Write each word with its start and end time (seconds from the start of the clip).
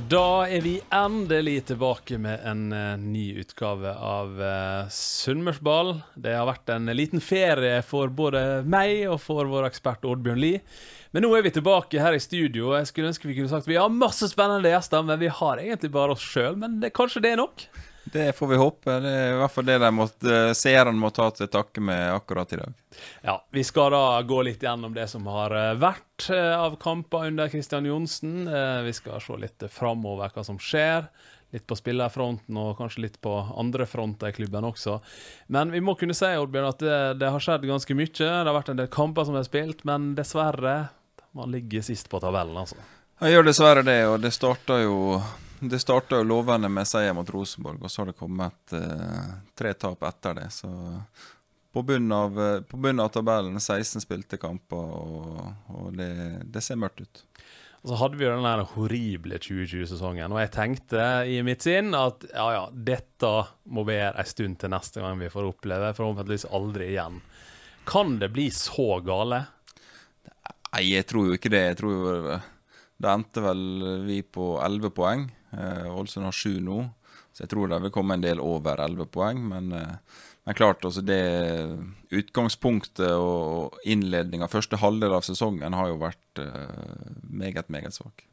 Og 0.00 0.06
da 0.08 0.46
er 0.48 0.62
vi 0.64 0.78
endelig 0.96 1.66
tilbake 1.68 2.16
med 2.16 2.40
en 2.48 2.70
uh, 2.72 2.96
ny 2.96 3.34
utgave 3.42 3.90
av 3.92 4.38
uh, 4.40 4.86
Sunnmørsball. 4.88 5.90
Det 6.16 6.32
har 6.32 6.46
vært 6.48 6.72
en 6.72 6.88
liten 6.96 7.20
ferie 7.20 7.82
for 7.84 8.08
både 8.08 8.62
meg 8.64 9.02
og 9.10 9.18
for 9.20 9.50
vår 9.50 9.66
ekspert 9.68 10.06
Oddbjørn 10.08 10.40
Lie. 10.40 10.62
Men 11.12 11.26
nå 11.26 11.34
er 11.36 11.44
vi 11.44 11.52
tilbake 11.52 12.00
her 12.00 12.16
i 12.16 12.22
studio. 12.22 12.72
Jeg 12.78 12.88
skulle 12.88 13.10
ønske 13.12 13.28
vi 13.28 13.36
kunne 13.36 13.52
sagt 13.52 13.68
vi 13.68 13.76
har 13.76 13.92
masse 13.92 14.30
spennende 14.32 14.72
gjester, 14.72 15.04
men 15.04 15.20
vi 15.20 15.28
har 15.28 15.60
egentlig 15.60 15.92
bare 15.92 16.16
oss 16.16 16.24
sjøl. 16.24 16.56
Men 16.56 16.80
det, 16.80 16.94
kanskje 16.96 17.20
det 17.26 17.34
er 17.34 17.42
nok? 17.42 17.66
Det 18.12 18.32
får 18.36 18.46
vi 18.50 18.56
håpe. 18.58 18.94
Det 19.00 19.10
er 19.14 19.32
i 19.32 19.38
hvert 19.38 19.52
fall 19.54 19.66
det 19.68 19.78
de 19.78 19.90
måtte, 19.94 20.38
seerne 20.58 20.98
må 20.98 21.12
ta 21.14 21.28
til 21.34 21.50
takke 21.50 21.82
med 21.84 22.08
akkurat 22.14 22.52
i 22.56 22.58
dag. 22.58 22.78
Ja, 23.22 23.36
Vi 23.54 23.62
skal 23.64 23.92
da 23.94 24.22
gå 24.26 24.40
litt 24.42 24.62
gjennom 24.62 24.94
det 24.94 25.06
som 25.12 25.26
har 25.30 25.54
eh, 25.54 25.74
vært 25.78 26.26
eh, 26.34 26.54
av 26.58 26.74
kamper 26.82 27.28
under 27.30 27.48
Kristian 27.52 27.86
Johnsen. 27.86 28.48
Eh, 28.48 28.80
Vi 28.88 28.94
skal 28.98 29.22
se 29.22 29.38
litt 29.38 29.66
framover 29.70 30.32
hva 30.34 30.44
som 30.44 30.58
skjer. 30.58 31.06
Litt 31.50 31.66
på 31.66 31.74
spillerfronten 31.74 32.58
og 32.62 32.76
kanskje 32.78 33.02
litt 33.08 33.18
på 33.22 33.32
andre 33.58 33.86
fronter 33.90 34.30
i 34.30 34.36
klubben 34.36 34.66
også. 34.68 35.00
Men 35.50 35.72
vi 35.74 35.80
må 35.82 35.96
kunne 35.98 36.14
si 36.14 36.28
Oddbjørn, 36.30 36.68
at 36.68 36.82
det, 36.82 36.98
det 37.18 37.30
har 37.34 37.42
skjedd 37.42 37.66
ganske 37.66 37.96
mye. 37.98 38.12
Det 38.14 38.28
har 38.30 38.54
vært 38.54 38.70
en 38.70 38.78
del 38.78 38.90
kamper 38.90 39.26
som 39.26 39.38
er 39.38 39.46
spilt, 39.46 39.82
men 39.88 40.12
dessverre 40.18 40.76
man 41.34 41.50
ligger 41.50 41.82
sist 41.86 42.08
på 42.10 42.18
tabellen, 42.22 42.56
altså. 42.58 42.78
Jeg 43.20 43.34
gjør 43.34 43.46
dessverre 43.50 43.82
det, 43.86 43.98
og 44.10 44.16
det 44.22 44.30
starta 44.34 44.78
jo 44.82 45.18
det 45.60 45.78
starta 45.82 46.20
jo 46.20 46.24
lovende 46.24 46.70
med 46.72 46.88
seier 46.88 47.12
mot 47.16 47.28
Rosenborg, 47.30 47.82
og 47.84 47.92
så 47.92 48.02
har 48.02 48.10
det 48.10 48.18
kommet 48.18 48.74
eh, 48.76 49.32
tre 49.58 49.74
tap 49.76 50.02
etter 50.08 50.38
det. 50.38 50.48
Så 50.54 50.70
på 51.72 51.82
bunnen 51.86 52.12
av, 52.16 52.38
eh, 52.40 52.60
på 52.64 52.80
bunnen 52.80 53.04
av 53.04 53.12
tabellen 53.12 53.60
16 53.60 54.00
spilte 54.06 54.40
kamper, 54.40 54.94
og, 55.00 55.42
og 55.74 55.90
det, 55.98 56.12
det 56.48 56.64
ser 56.64 56.80
mørkt 56.80 57.04
ut. 57.04 57.24
Og 57.80 57.92
så 57.92 57.96
hadde 58.02 58.18
vi 58.20 58.26
jo 58.26 58.32
den 58.34 58.44
der 58.44 58.62
horrible 58.74 59.38
2020-sesongen, 59.40 60.32
og 60.34 60.42
jeg 60.42 60.52
tenkte 60.52 61.04
i 61.28 61.38
mitt 61.44 61.64
sinn 61.64 61.94
at 61.96 62.26
ja, 62.28 62.46
ja, 62.56 62.64
dette 62.72 63.30
må 63.72 63.86
være 63.88 64.12
en 64.20 64.28
stund 64.28 64.58
til 64.60 64.72
neste 64.72 65.00
gang 65.00 65.16
vi 65.20 65.32
får 65.32 65.48
oppleve, 65.48 65.94
forhåpentligvis 65.96 66.48
aldri 66.56 66.90
igjen. 66.92 67.20
Kan 67.88 68.18
det 68.20 68.28
bli 68.34 68.50
så 68.52 68.98
gale? 69.04 69.46
Nei, 70.70 70.84
jeg 70.90 71.08
tror 71.08 71.30
jo 71.30 71.38
ikke 71.38 71.52
det. 71.52 71.62
Jeg 71.72 71.78
tror 71.80 71.94
jo 71.96 72.40
Det 73.00 73.08
endte 73.08 73.42
vel 73.42 73.62
vi 74.04 74.20
på 74.22 74.52
11 74.60 74.92
poeng. 74.94 75.24
Eh, 75.52 75.86
Ålesund 75.90 76.28
har 76.28 76.36
7 76.36 76.60
nå, 76.64 76.80
så 77.32 77.44
jeg 77.44 77.52
tror 77.52 77.70
det 77.70 77.80
vil 77.84 77.94
komme 77.94 78.16
en 78.16 78.24
del 78.24 78.42
over 78.42 78.82
11 78.82 79.10
poeng. 79.14 79.42
Men, 79.52 79.72
eh, 79.72 80.24
men 80.46 80.56
klart, 80.56 80.84
altså 80.84 81.02
det 81.04 81.20
utgangspunktet 82.10 83.12
og 83.12 83.76
innledninga, 83.84 84.50
første 84.50 84.80
halvdel 84.80 85.14
av 85.18 85.26
sesongen, 85.26 85.76
har 85.76 85.92
jo 85.92 86.00
vært 86.00 86.42
eh, 86.42 87.14
meget, 87.28 87.68
meget 87.68 87.96
svak. 87.96 88.26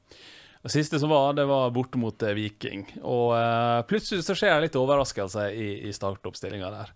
Det 0.67 0.73
siste 0.73 1.00
som 1.00 1.11
var, 1.13 1.35
det 1.38 1.45
var 1.47 1.69
borte 1.72 2.00
mot 2.01 2.23
Viking. 2.35 2.81
Og 3.06 3.29
uh, 3.38 3.85
plutselig 3.88 4.25
så 4.25 4.33
skjer 4.35 4.57
det 4.57 4.66
litt 4.66 4.75
overraskelse 4.75 5.45
i, 5.53 5.67
i 5.88 5.94
startoppstillinga 5.95 6.72
der. 6.73 6.89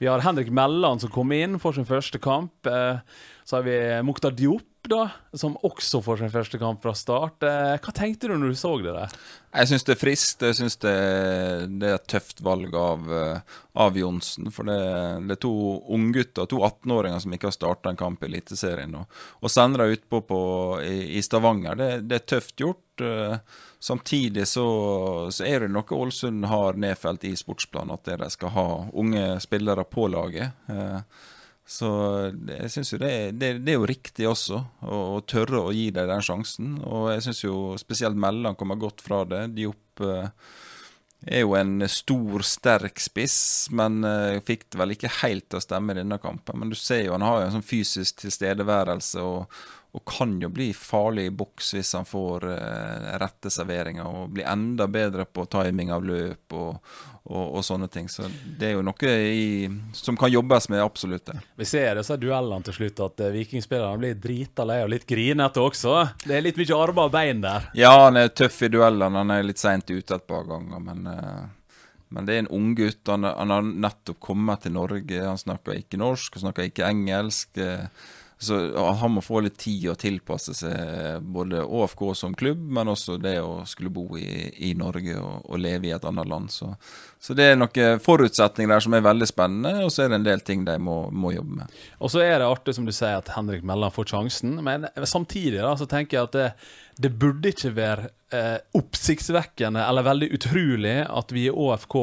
Vi 0.00 0.08
har 0.08 0.22
Henrik 0.24 0.48
Melland 0.54 1.02
som 1.02 1.12
kom 1.12 1.34
inn 1.36 1.58
for 1.60 1.76
sin 1.76 1.84
første 1.88 2.20
kamp. 2.22 2.54
Uh, 2.64 3.02
så 3.44 3.58
har 3.58 3.66
vi 3.66 3.76
Mukhtar 4.06 4.32
Diop, 4.38 4.67
da, 4.90 5.08
som 5.36 5.56
også 5.66 6.00
får 6.04 6.22
sin 6.22 6.32
første 6.32 6.58
kamp 6.60 6.82
fra 6.82 6.94
start. 6.96 7.44
Eh, 7.46 7.76
hva 7.78 7.94
tenkte 7.94 8.30
du 8.30 8.34
når 8.36 8.54
du 8.54 8.58
så 8.58 8.72
det 8.82 8.94
der? 8.96 9.14
Jeg 9.58 9.70
syns 9.70 9.86
det 9.88 9.94
er 9.94 10.00
friskt. 10.00 10.44
Jeg 10.44 10.58
syns 10.58 10.78
det, 10.82 10.96
det 11.80 11.92
er 11.92 11.96
et 11.98 12.08
tøft 12.10 12.42
valg 12.44 12.74
av, 12.78 13.06
eh, 13.12 13.60
av 13.84 14.00
Johnsen. 14.00 14.50
For 14.54 14.68
det, 14.68 14.80
det 15.28 15.38
er 15.38 15.42
to 15.44 15.54
unggutter, 15.94 16.48
to 16.50 16.60
18-åringer, 16.64 17.22
som 17.24 17.36
ikke 17.36 17.50
har 17.50 17.56
starta 17.56 17.92
en 17.92 18.00
kamp 18.00 18.24
i 18.24 18.30
Eliteserien. 18.32 18.98
Og, 18.98 19.22
og 19.40 19.52
sender 19.54 19.84
dem 19.84 19.96
utpå 19.98 20.24
på, 20.28 20.42
i, 20.84 20.98
i 21.18 21.24
Stavanger. 21.24 21.78
Det, 21.78 21.90
det 22.10 22.20
er 22.20 22.28
tøft 22.36 22.56
gjort. 22.60 22.84
Eh, 23.04 23.64
Samtidig 23.80 24.48
så, 24.48 24.66
så 25.30 25.44
er 25.46 25.60
det 25.62 25.70
noe 25.70 25.94
Ålesund 25.94 26.48
har 26.50 26.74
nedfelt 26.74 27.22
i 27.28 27.36
sportsplanen, 27.38 27.94
at 27.94 28.10
de 28.10 28.30
skal 28.34 28.50
ha 28.56 28.68
unge 28.90 29.36
spillere 29.44 29.84
på 29.86 30.08
laget. 30.10 30.66
Så 31.68 31.88
jeg 32.48 32.70
syns 32.72 32.94
jo 32.94 32.98
det, 33.02 33.12
det, 33.36 33.50
det 33.60 33.74
er 33.74 33.76
jo 33.76 33.88
riktig 33.88 34.24
også, 34.30 34.62
å, 34.88 35.00
å 35.18 35.20
tørre 35.28 35.66
å 35.66 35.74
gi 35.76 35.90
dem 35.92 36.08
den 36.08 36.24
sjansen. 36.24 36.78
Og 36.88 37.10
jeg 37.12 37.26
syns 37.26 37.44
jo 37.44 37.58
spesielt 37.80 38.16
Melland 38.16 38.56
kommer 38.56 38.80
godt 38.80 39.04
fra 39.04 39.20
det. 39.28 39.42
Diop 39.58 40.00
eh, 40.06 40.30
er 41.28 41.44
jo 41.44 41.52
en 41.58 41.82
stor, 41.92 42.44
sterk 42.46 43.02
spiss, 43.04 43.38
men 43.76 44.00
eh, 44.06 44.38
fikk 44.48 44.70
det 44.72 44.80
vel 44.80 44.96
ikke 44.96 45.12
helt 45.20 45.50
til 45.50 45.60
å 45.60 45.64
stemme 45.66 45.92
i 45.92 46.00
denne 46.00 46.16
kampen. 46.22 46.56
Men 46.62 46.72
du 46.72 46.78
ser 46.78 47.04
jo 47.04 47.12
han 47.18 47.26
har 47.26 47.42
jo 47.42 47.50
en 47.50 47.58
sånn 47.58 47.68
fysisk 47.68 48.22
tilstedeværelse 48.24 49.26
og, 49.28 49.60
og 49.96 50.02
kan 50.04 50.34
jo 50.42 50.50
bli 50.52 50.68
farlig 50.76 51.26
i 51.30 51.32
boks 51.34 51.70
hvis 51.74 51.94
han 51.96 52.04
får 52.06 52.44
eh, 52.52 53.06
rette 53.22 53.50
serveringer 53.50 54.04
og 54.04 54.34
blir 54.36 54.44
enda 54.50 54.84
bedre 54.90 55.24
på 55.24 55.46
timing 55.48 55.88
av 55.94 56.04
løp 56.04 56.52
og, 56.52 56.76
og, 57.24 57.54
og 57.56 57.64
sånne 57.64 57.88
ting. 57.88 58.08
Så 58.12 58.28
det 58.28 58.68
er 58.68 58.74
jo 58.76 58.84
noe 58.84 59.14
i, 59.32 59.64
som 59.96 60.18
kan 60.20 60.30
jobbes 60.32 60.68
med, 60.68 60.82
absolutt. 60.84 61.24
det. 61.30 61.40
Vi 61.56 61.68
ser 61.68 61.94
i 61.94 62.02
disse 62.02 62.18
duellene 62.20 62.68
til 62.68 62.76
slutt 62.82 63.00
at 63.06 63.24
eh, 63.24 63.32
vikingspillerne 63.38 64.02
blir 64.04 64.20
drita 64.20 64.68
lei 64.68 64.82
og 64.84 64.92
litt 64.92 65.08
grinete 65.08 65.64
også. 65.64 65.96
Det 66.26 66.36
er 66.36 66.44
litt 66.44 66.60
mye 66.60 66.80
armer 66.84 67.08
og 67.08 67.16
bein 67.16 67.40
der. 67.44 67.70
Ja, 67.78 67.94
han 68.04 68.20
er 68.20 68.28
tøff 68.28 68.60
i 68.68 68.70
duellene. 68.76 69.24
Han 69.24 69.34
er 69.38 69.48
litt 69.48 69.62
seint 69.62 69.88
ute 69.88 70.20
et 70.20 70.28
par 70.28 70.44
ganger, 70.52 70.84
men 70.84 71.08
eh, 71.14 71.46
men 72.08 72.24
det 72.24 72.34
er 72.34 72.38
en 72.40 72.54
unggutt. 72.56 73.02
Han, 73.12 73.26
han 73.28 73.50
har 73.52 73.66
nettopp 73.68 74.16
kommet 74.24 74.62
til 74.64 74.72
Norge. 74.72 75.18
Han 75.20 75.36
snakker 75.40 75.76
ikke 75.76 75.98
norsk, 76.00 76.38
han 76.38 76.46
snakker 76.46 76.68
ikke 76.70 76.86
engelsk. 76.88 77.58
eh, 77.60 77.84
Så 78.40 78.56
han 79.00 79.10
må 79.10 79.22
få 79.24 79.40
litt 79.42 79.56
tid 79.58 79.88
å 79.90 79.96
tilpasse 79.98 80.52
seg 80.54 81.24
både 81.26 81.64
ÅFK 81.64 82.02
som 82.14 82.36
klubb, 82.38 82.60
men 82.70 82.92
også 82.92 83.16
det 83.18 83.40
å 83.42 83.64
skulle 83.66 83.90
bo 83.90 84.14
i, 84.14 84.46
i 84.68 84.70
Norge 84.78 85.16
og, 85.18 85.48
og 85.48 85.58
leve 85.58 85.88
i 85.88 85.94
et 85.96 86.06
annet 86.06 86.30
land. 86.30 86.52
Så, 86.54 86.70
så 87.18 87.34
det 87.34 87.48
er 87.50 87.58
noen 87.58 87.98
forutsetninger 88.04 88.70
der 88.70 88.84
som 88.86 88.94
er 88.94 89.02
veldig 89.08 89.26
spennende, 89.26 89.82
og 89.82 89.90
så 89.90 90.04
er 90.04 90.12
det 90.12 90.20
en 90.20 90.28
del 90.28 90.44
ting 90.46 90.62
de 90.68 90.78
må, 90.78 91.00
må 91.10 91.34
jobbe 91.34 91.64
med. 91.64 91.78
Og 91.98 92.14
så 92.14 92.22
er 92.22 92.38
det 92.38 92.46
artig, 92.46 92.76
som 92.78 92.86
du 92.86 92.94
sier, 92.94 93.18
at 93.18 93.34
Henrik 93.34 93.66
Melland 93.66 93.96
får 93.96 94.12
sjansen. 94.14 94.54
Men 94.62 94.86
samtidig 95.02 95.58
da, 95.58 95.74
så 95.80 95.90
tenker 95.90 96.20
jeg 96.20 96.30
at 96.30 96.38
det, 96.38 96.48
det 97.02 97.14
burde 97.18 97.50
ikke 97.50 97.74
være 97.74 98.12
eh, 98.38 98.58
oppsiktsvekkende 98.78 99.82
eller 99.82 100.06
veldig 100.06 100.30
utrolig 100.38 101.00
at 101.08 101.34
vi 101.34 101.48
i 101.48 101.54
ÅFK 101.54 101.98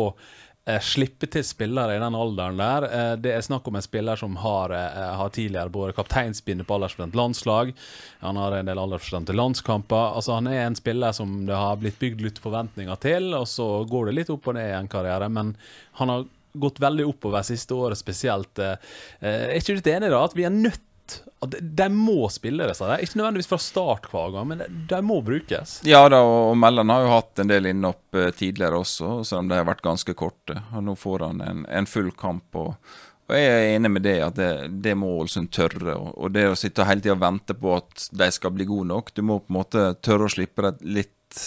eh, 0.68 0.82
slipper 0.82 1.30
til 1.32 1.44
spillere 1.46 1.96
i 1.96 2.02
den 2.02 2.18
alderen 2.18 2.60
der. 2.60 2.88
Eh, 2.90 3.14
det 3.22 3.34
er 3.34 3.46
snakk 3.46 3.68
om 3.70 3.78
en 3.78 3.86
spiller 3.86 4.20
som 4.20 4.36
har, 4.42 4.74
eh, 4.76 5.12
har 5.20 5.30
tidligere 5.30 5.74
både 5.74 5.96
kapteinspinnet 5.98 6.68
på 6.68 6.78
aldersbestemt 6.78 7.16
landslag, 7.16 7.74
han 8.20 8.36
har 8.36 8.52
en 8.52 8.66
del 8.66 8.82
aldersbestemte 8.82 9.36
landskamper. 9.36 10.16
Altså 10.16 10.34
Han 10.34 10.48
er 10.48 10.66
en 10.66 10.76
spiller 10.76 11.12
som 11.12 11.46
det 11.46 11.56
har 11.56 11.78
blitt 11.78 12.00
bygd 12.00 12.22
litt 12.22 12.40
forventninger 12.40 13.00
til, 13.00 13.34
og 13.34 13.46
så 13.48 13.88
går 13.88 14.08
det 14.08 14.16
litt 14.16 14.30
opp 14.30 14.48
og 14.48 14.56
ned 14.56 14.70
i 14.70 14.80
en 14.80 14.88
karriere. 14.88 15.30
Men 15.30 15.56
han 15.94 16.10
har 16.10 16.26
gått 16.58 16.80
veldig 16.80 17.06
oppover 17.06 17.44
siste 17.44 17.76
året 17.76 17.98
spesielt. 17.98 18.56
jeg 18.56 18.78
Er 19.22 19.60
ikke 19.60 19.82
du 19.82 19.92
enig 19.92 20.10
da, 20.10 20.24
at 20.24 20.34
vi 20.34 20.44
er 20.44 20.50
nødt 20.50 20.82
at 21.46 21.52
de, 21.54 21.60
de 21.78 21.88
må 21.94 22.30
spille 22.34 22.68
disse 22.70 22.86
der? 22.88 23.04
Ikke 23.04 23.20
nødvendigvis 23.20 23.50
fra 23.52 23.60
start 23.62 24.08
hver 24.12 24.32
gang, 24.34 24.48
men 24.52 24.64
de, 24.64 24.70
de 24.90 25.02
må 25.06 25.20
brukes. 25.26 25.80
Ja 25.88 26.04
da, 26.12 26.22
og 26.26 26.56
Mellan 26.58 26.94
har 26.94 27.06
jo 27.06 27.12
hatt 27.14 27.44
en 27.44 27.52
del 27.52 27.70
innhopp 27.72 28.18
eh, 28.18 28.32
tidligere 28.36 28.82
også, 28.82 29.18
selv 29.28 29.44
om 29.44 29.52
de 29.52 29.60
har 29.60 29.68
vært 29.68 29.86
ganske 29.86 30.16
korte. 30.18 30.58
Og 30.74 30.88
Nå 30.88 30.96
får 31.00 31.28
han 31.28 31.44
en, 31.46 31.66
en 31.70 31.90
full 31.90 32.14
kamp. 32.18 32.56
og 32.56 32.74
og 33.26 33.34
Jeg 33.34 33.46
er 33.50 33.72
enig 33.74 33.90
med 33.90 34.04
det 34.06 34.20
at 34.22 34.36
det, 34.38 34.50
det 34.86 34.94
må 35.02 35.08
Ålesund 35.18 35.50
tørre. 35.54 35.96
Og 35.98 36.30
det 36.36 36.46
å 36.52 36.58
sitte 36.60 36.86
hele 36.86 37.02
tida 37.02 37.16
og 37.16 37.24
vente 37.24 37.56
på 37.58 37.72
at 37.80 38.08
de 38.14 38.28
skal 38.34 38.54
bli 38.54 38.68
gode 38.70 38.90
nok 38.92 39.10
Du 39.18 39.24
må 39.26 39.40
på 39.42 39.50
en 39.50 39.58
måte 39.58 39.86
tørre 40.06 40.28
å 40.28 40.34
slippe 40.36 40.68
dem 40.68 40.94
litt 41.00 41.40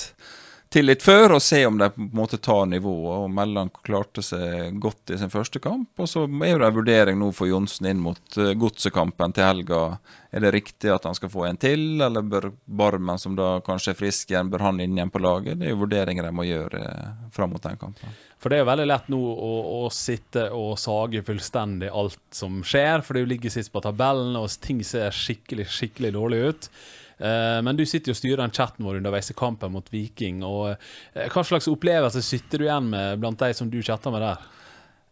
til 0.73 0.89
litt 0.89 1.03
før, 1.05 1.37
og 1.37 1.43
se 1.43 1.63
om 1.67 1.79
de 1.81 1.89
på 1.95 2.03
en 2.03 2.11
måte 2.17 2.39
tar 2.45 2.67
nivået. 2.69 3.25
og 3.25 3.31
Mellan 3.33 3.71
klarte 3.85 4.23
seg 4.25 4.77
godt 4.81 5.15
i 5.15 5.19
sin 5.21 5.33
første 5.33 5.61
kamp. 5.65 5.89
og 5.97 6.09
Så 6.09 6.27
er 6.27 6.61
det 6.61 6.69
en 6.69 6.77
vurdering 6.77 7.19
nå 7.19 7.31
for 7.33 7.49
Johnsen 7.49 7.89
inn 7.89 8.03
mot 8.05 8.21
uh, 8.37 8.53
godsekampen 8.53 9.33
til 9.33 9.49
helga. 9.49 9.83
Er 10.31 10.45
det 10.45 10.53
riktig 10.53 10.93
at 10.93 11.09
han 11.09 11.17
skal 11.17 11.33
få 11.33 11.47
en 11.49 11.57
til, 11.57 12.03
eller 12.05 12.23
bør 12.23 12.51
Barmen, 12.67 13.19
som 13.19 13.37
da 13.39 13.63
kanskje 13.65 13.95
er 13.95 14.01
frisk 14.03 14.33
igjen, 14.33 14.53
bør 14.53 14.67
han 14.69 14.81
inn 14.85 14.99
igjen 14.99 15.13
på 15.13 15.23
laget? 15.25 15.57
Det 15.59 15.71
er 15.71 15.73
jo 15.73 15.83
vurderinger 15.87 16.29
de 16.29 16.37
må 16.37 16.45
gjøre 16.49 16.85
uh, 16.85 17.27
fram 17.33 17.55
mot 17.55 17.65
den 17.65 17.81
kampen. 17.81 18.17
For 18.39 18.53
det 18.53 18.59
er 18.59 18.63
jo 18.63 18.71
veldig 18.71 18.87
lett 18.87 19.09
nå 19.11 19.19
å, 19.19 19.53
å, 19.81 19.83
sitte 19.91 20.45
og 20.55 20.77
sage 20.79 21.25
fullstendig 21.27 21.89
alt 21.91 22.21
som 22.31 22.61
skjer, 22.63 23.01
for 23.03 23.17
det 23.17 23.25
ligger 23.33 23.57
sist 23.57 23.73
på 23.73 23.83
tabellen, 23.83 24.37
og 24.39 24.53
ting 24.63 24.85
ser 24.87 25.17
skikkelig, 25.17 25.67
skikkelig 25.75 26.13
dårlig 26.15 26.45
ut. 26.45 26.71
Eh, 27.19 27.63
men 27.63 27.77
du 27.77 27.85
sitter 27.87 28.13
jo 28.13 28.15
og 28.15 28.21
styrer 28.21 28.43
den 28.45 28.55
chatten 28.55 28.87
vår 28.87 29.01
underveis 29.01 29.33
i 29.33 29.37
kampen 29.39 29.75
mot 29.75 29.91
Viking. 29.93 30.45
og 30.47 30.71
eh, 30.71 31.27
Hva 31.33 31.45
slags 31.47 31.69
opplevelse 31.71 32.23
sitter 32.25 32.63
du 32.63 32.69
igjen 32.69 32.91
med 32.93 33.19
blant 33.23 33.41
de 33.43 33.51
som 33.57 33.71
du 33.71 33.81
chatter 33.83 34.15
med 34.15 34.23
der? 34.25 34.47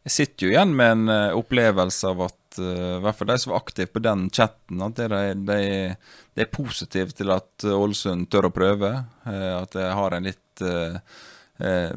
Jeg 0.07 0.15
sitter 0.15 0.47
jo 0.47 0.53
igjen 0.53 0.75
med 0.79 0.93
en 0.93 1.09
uh, 1.11 1.35
opplevelse 1.35 2.13
av 2.13 2.29
at 2.29 2.35
i 2.63 3.01
hvert 3.03 3.19
fall 3.19 3.29
de 3.29 3.35
som 3.43 3.51
var 3.53 3.59
aktive 3.59 3.91
på 3.93 4.01
den 4.01 4.21
chatten, 4.33 4.79
at 4.87 4.97
de, 4.97 5.17
de, 5.45 5.57
de 6.33 6.41
er 6.41 6.49
positive 6.49 7.13
til 7.13 7.35
at 7.35 7.67
Ålesund 7.69 8.31
tør 8.33 8.47
å 8.49 8.53
prøve. 8.55 8.93
At 9.27 9.75
de 9.77 9.83
har 9.99 10.17
en 10.17 10.25
litt 10.25 10.63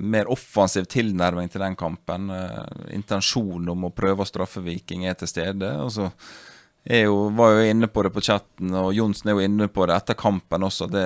mer 0.04 0.28
offensiv 0.34 0.90
tilnærming 0.92 1.48
til 1.54 1.64
den 1.64 1.78
kampen. 1.80 2.28
intensjonen 2.92 3.72
om 3.72 3.88
å 3.88 3.94
prøve 3.96 4.26
å 4.26 4.28
straffe 4.28 4.66
Viking 4.66 5.08
er 5.08 5.16
til 5.22 5.32
stede. 5.32 5.72
og 5.80 5.94
så 5.96 6.10
jo, 6.98 7.30
var 7.30 7.52
jo 7.52 7.66
inne 7.70 7.88
på 7.88 8.04
det 8.04 8.10
på 8.10 8.22
chatten, 8.22 8.74
og 8.74 8.94
Johnsen 8.98 9.30
er 9.30 9.36
jo 9.38 9.46
inne 9.46 9.68
på 9.70 9.86
det 9.86 9.94
etter 9.94 10.16
kampen 10.18 10.64
også. 10.66 10.88
Det, 10.90 11.04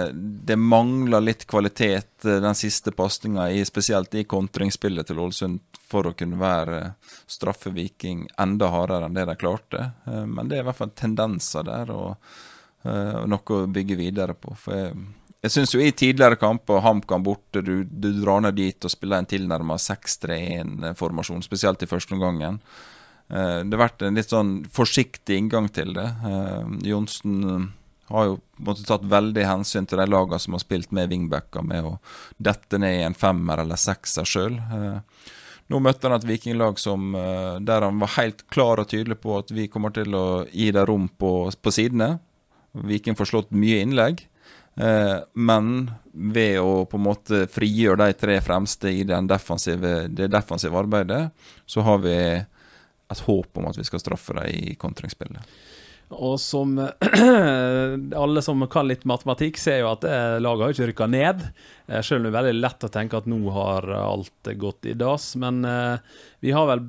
det 0.47 0.55
mangler 0.55 1.19
litt 1.19 1.43
kvalitet 1.49 2.23
eh, 2.23 2.39
den 2.39 2.55
siste 2.55 2.93
pasninga, 2.95 3.49
spesielt 3.67 4.15
i 4.15 4.23
kontringsspillet 4.23 5.09
til 5.09 5.19
Ålesund, 5.19 5.59
for 5.83 6.07
å 6.07 6.13
kunne 6.15 6.39
være 6.39 6.79
straffe 7.27 7.73
Viking 7.75 8.29
enda 8.39 8.71
hardere 8.71 9.09
enn 9.09 9.19
det 9.19 9.27
de 9.27 9.35
klarte. 9.41 9.89
Eh, 10.07 10.23
men 10.23 10.47
det 10.47 10.61
er 10.61 10.63
i 10.63 10.69
hvert 10.69 10.79
fall 10.79 10.95
tendenser 10.95 11.67
der, 11.67 11.91
og, 11.91 12.31
eh, 12.87 13.19
og 13.19 13.27
noe 13.35 13.59
å 13.59 13.67
bygge 13.75 13.99
videre 13.99 14.37
på. 14.39 14.55
For 14.55 14.79
jeg, 14.79 14.95
jeg 15.43 15.57
syns 15.57 15.75
jo 15.75 15.83
i 15.83 15.91
tidligere 15.91 16.39
kamper, 16.39 16.79
HamKam 16.87 17.27
borte, 17.27 17.59
du, 17.59 17.81
du 17.83 18.13
drar 18.21 18.47
ned 18.47 18.55
dit 18.55 18.87
og 18.87 18.95
spiller 18.95 19.19
en 19.19 19.27
tilnærma 19.27 19.75
6-3-1-formasjon, 19.75 21.43
spesielt 21.43 21.83
i 21.83 21.91
første 21.91 22.15
omgangen. 22.15 22.63
Eh, 23.31 23.59
det 23.63 23.77
har 23.77 23.85
vært 23.85 24.03
en 24.05 24.19
litt 24.19 24.33
sånn 24.33 24.55
forsiktig 24.73 25.37
inngang 25.39 25.69
til 25.73 25.95
det. 25.95 26.09
Eh, 26.27 26.73
Johnsen 26.89 27.37
eh, 27.49 27.69
har 28.13 28.27
jo 28.29 28.39
måtte 28.63 28.85
tatt 28.87 29.05
veldig 29.09 29.45
hensyn 29.47 29.87
til 29.89 30.01
de 30.01 30.09
lagene 30.09 30.41
som 30.41 30.57
har 30.57 30.63
spilt 30.63 30.91
med 30.95 31.09
wingbacker, 31.13 31.63
med 31.65 31.87
å 31.87 31.95
dette 32.37 32.79
ned 32.81 32.99
i 32.99 33.07
en 33.07 33.17
femmer 33.17 33.63
eller 33.63 33.79
sekser 33.79 34.27
sjøl. 34.27 34.59
Nå 35.71 35.79
møtte 35.81 36.09
han 36.09 36.17
et 36.17 36.27
vikinglag 36.27 36.77
som, 36.77 37.15
der 37.63 37.85
han 37.87 38.01
var 38.03 38.11
helt 38.17 38.43
klar 38.51 38.81
og 38.83 38.89
tydelig 38.91 39.17
på 39.23 39.37
at 39.39 39.53
vi 39.55 39.69
kommer 39.71 39.95
til 39.95 40.13
å 40.19 40.43
gi 40.51 40.67
dem 40.75 40.85
rom 40.85 41.07
på, 41.07 41.47
på 41.55 41.73
sidene. 41.73 42.17
Viking 42.75 43.17
får 43.17 43.31
slått 43.31 43.55
mye 43.55 43.79
innlegg. 43.81 44.25
men 45.33 45.91
ved 46.11 46.59
å 46.59 46.85
på 46.85 46.99
en 46.99 47.07
måte 47.07 47.45
frigjøre 47.49 48.03
de 48.03 48.19
tre 48.19 48.39
fremste 48.41 48.91
i 48.91 49.03
defensive, 49.07 50.07
det 50.09 50.27
defensive 50.27 50.77
arbeidet, 50.77 51.31
så 51.65 51.81
har 51.87 52.03
vi 52.03 52.17
et 53.13 53.25
håp 53.27 53.61
om 53.61 53.69
at 53.69 53.79
vi 53.79 53.87
skal 53.87 54.01
straffe 54.03 54.35
dem 54.37 54.51
i 54.51 54.75
kontringsspillet. 54.79 55.55
Og 56.13 56.35
som 56.37 56.75
alle 58.23 58.41
som 58.45 58.67
kan 58.69 58.85
litt 58.85 59.05
matematikk, 59.09 59.57
ser 59.57 59.79
jo 59.81 59.93
at 59.95 60.03
laget 60.43 60.65
har 60.65 60.75
ikke 60.75 60.89
rykka 60.91 61.07
ned. 61.09 61.45
Eh, 61.87 62.01
selv 62.01 62.19
om 62.19 62.27
det 62.27 62.31
er 62.31 62.37
veldig 62.37 62.61
lett 62.61 62.85
å 62.85 62.91
tenke 62.91 63.19
at 63.19 63.27
nå 63.29 63.39
har 63.55 63.87
alt 63.97 64.51
gått 64.59 64.87
i 64.87 64.95
dass. 64.97 65.33
Men 65.39 65.63
eh, 65.67 65.97
vi 66.43 66.53
har 66.55 66.67
vel 66.69 66.83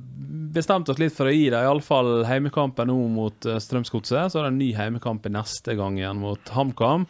bestemt 0.55 0.89
oss 0.89 1.01
litt 1.03 1.17
for 1.17 1.31
å 1.31 1.35
gi 1.35 1.49
dem 1.51 1.67
iallfall 1.67 2.27
heimekampen 2.29 2.91
nå 2.91 2.99
mot 3.15 3.49
eh, 3.49 3.61
Strømsgodset. 3.63 4.31
Så 4.33 4.41
er 4.41 4.47
det 4.47 4.53
en 4.53 4.61
ny 4.61 4.71
heimekamp 4.77 5.27
neste 5.33 5.77
gang 5.79 5.99
igjen 5.99 6.23
mot 6.23 6.55
HamKam. 6.55 7.09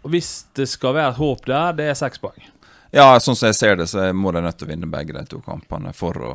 Og 0.00 0.14
hvis 0.14 0.32
det 0.56 0.70
skal 0.70 0.96
være 0.96 1.14
et 1.14 1.20
håp 1.20 1.44
der, 1.48 1.76
det 1.76 1.90
er 1.90 1.98
seks 1.98 2.22
poeng. 2.22 2.40
Ja, 2.90 3.14
sånn 3.22 3.36
som 3.38 3.46
jeg 3.46 3.54
ser 3.54 3.76
det, 3.78 3.86
så 3.86 4.08
må 4.16 4.32
de 4.34 4.42
nødt 4.42 4.56
til 4.58 4.66
å 4.66 4.70
vinne 4.72 4.88
begge 4.90 5.14
de 5.14 5.22
to 5.30 5.38
kampene 5.46 5.92
for 5.94 6.16
å, 6.26 6.30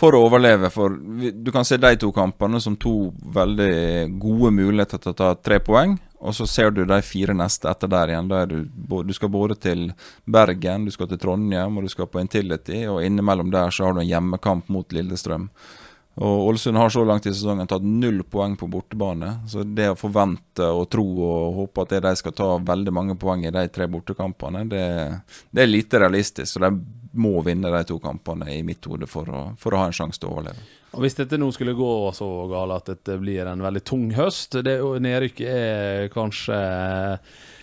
for 0.00 0.16
å 0.16 0.22
overleve. 0.24 0.70
For 0.72 0.94
du 0.96 1.50
kan 1.52 1.66
se 1.68 1.76
de 1.76 1.90
to 2.00 2.08
kampene 2.16 2.60
som 2.64 2.78
to 2.80 3.10
veldig 3.36 4.08
gode 4.22 4.54
muligheter 4.56 5.02
til 5.02 5.12
å 5.12 5.18
ta 5.18 5.34
tre 5.36 5.60
poeng. 5.64 5.98
Og 6.20 6.34
så 6.36 6.46
ser 6.48 6.72
du 6.76 6.82
de 6.88 6.98
fire 7.04 7.36
neste 7.36 7.68
etter 7.68 7.88
der 7.92 8.12
igjen. 8.12 8.32
Da 8.32 8.42
er 8.42 8.48
du, 8.48 8.64
du 8.64 9.12
skal 9.16 9.32
både 9.32 9.56
til 9.60 9.90
Bergen, 10.24 10.88
du 10.88 10.92
skal 10.92 11.08
til 11.08 11.20
Trondheim 11.20 11.76
og 11.76 11.84
du 11.84 11.92
skal 11.92 12.08
på 12.12 12.20
Intility. 12.20 12.82
Og 12.88 13.04
innimellom 13.04 13.52
der 13.52 13.72
så 13.72 13.88
har 13.88 13.96
du 13.96 14.02
en 14.02 14.08
hjemmekamp 14.08 14.72
mot 14.72 14.96
Lillestrøm. 14.96 15.50
Og 16.14 16.48
Ålesund 16.48 16.76
har 16.76 16.90
så 16.90 17.04
langt 17.06 17.26
i 17.26 17.32
sesongen 17.32 17.68
tatt 17.70 17.84
null 17.86 18.22
poeng 18.28 18.56
på 18.58 18.66
bortebane. 18.68 19.36
Så 19.48 19.62
det 19.64 19.92
å 19.92 19.98
forvente 19.98 20.66
og 20.66 20.88
tro 20.90 21.04
og 21.06 21.60
håpe 21.60 21.86
at 21.86 21.94
de 22.02 22.14
skal 22.18 22.34
ta 22.36 22.48
veldig 22.58 22.92
mange 22.92 23.16
poeng 23.20 23.46
i 23.46 23.52
de 23.54 23.62
tre 23.72 23.86
bortekampene, 23.88 24.64
det, 24.68 24.82
det 25.50 25.62
er 25.62 25.70
lite 25.70 26.02
realistisk. 26.02 26.50
Så 26.52 26.64
de 26.66 26.72
må 27.12 27.40
vinne 27.46 27.70
de 27.72 27.84
to 27.86 27.98
kampene 28.02 28.50
i 28.52 28.60
mitt 28.66 28.84
hode 28.86 29.08
for 29.10 29.30
for 29.58 29.74
å 29.74 29.80
ha 29.80 29.88
en 29.88 29.96
sjanse 29.96 30.20
til 30.20 30.30
å 30.30 30.34
overleve. 30.36 30.66
Og 30.90 31.04
Hvis 31.04 31.16
dette 31.18 31.38
nå 31.38 31.50
skulle 31.54 31.76
gå 31.78 31.92
så 32.14 32.28
galt 32.50 32.76
at 32.76 32.90
dette 32.90 33.18
blir 33.22 33.46
en 33.46 33.62
veldig 33.62 33.82
tung 33.86 34.08
høst 34.16 34.58
det 34.66 34.76
Nedrykket 34.82 35.50
er 35.50 36.10
kanskje 36.10 36.58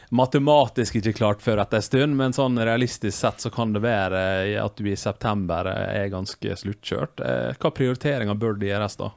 matematisk 0.10 1.00
ikke 1.00 1.16
klart 1.18 1.44
før 1.44 1.62
etter 1.64 1.82
en 1.82 1.86
stund, 1.86 2.18
men 2.20 2.36
sånn 2.36 2.60
realistisk 2.60 3.18
sett 3.18 3.44
så 3.44 3.52
kan 3.54 3.74
det 3.76 3.84
være 3.84 4.22
at 4.62 4.80
du 4.80 4.88
i 4.88 4.96
september 5.00 5.68
er 5.68 6.12
ganske 6.14 6.60
sluttkjørt. 6.64 7.24
Eh, 7.24 7.56
hva 7.60 7.72
prioriteringer 7.76 8.40
bør 8.40 8.60
det 8.60 8.72
gjøres 8.72 9.00
da? 9.02 9.12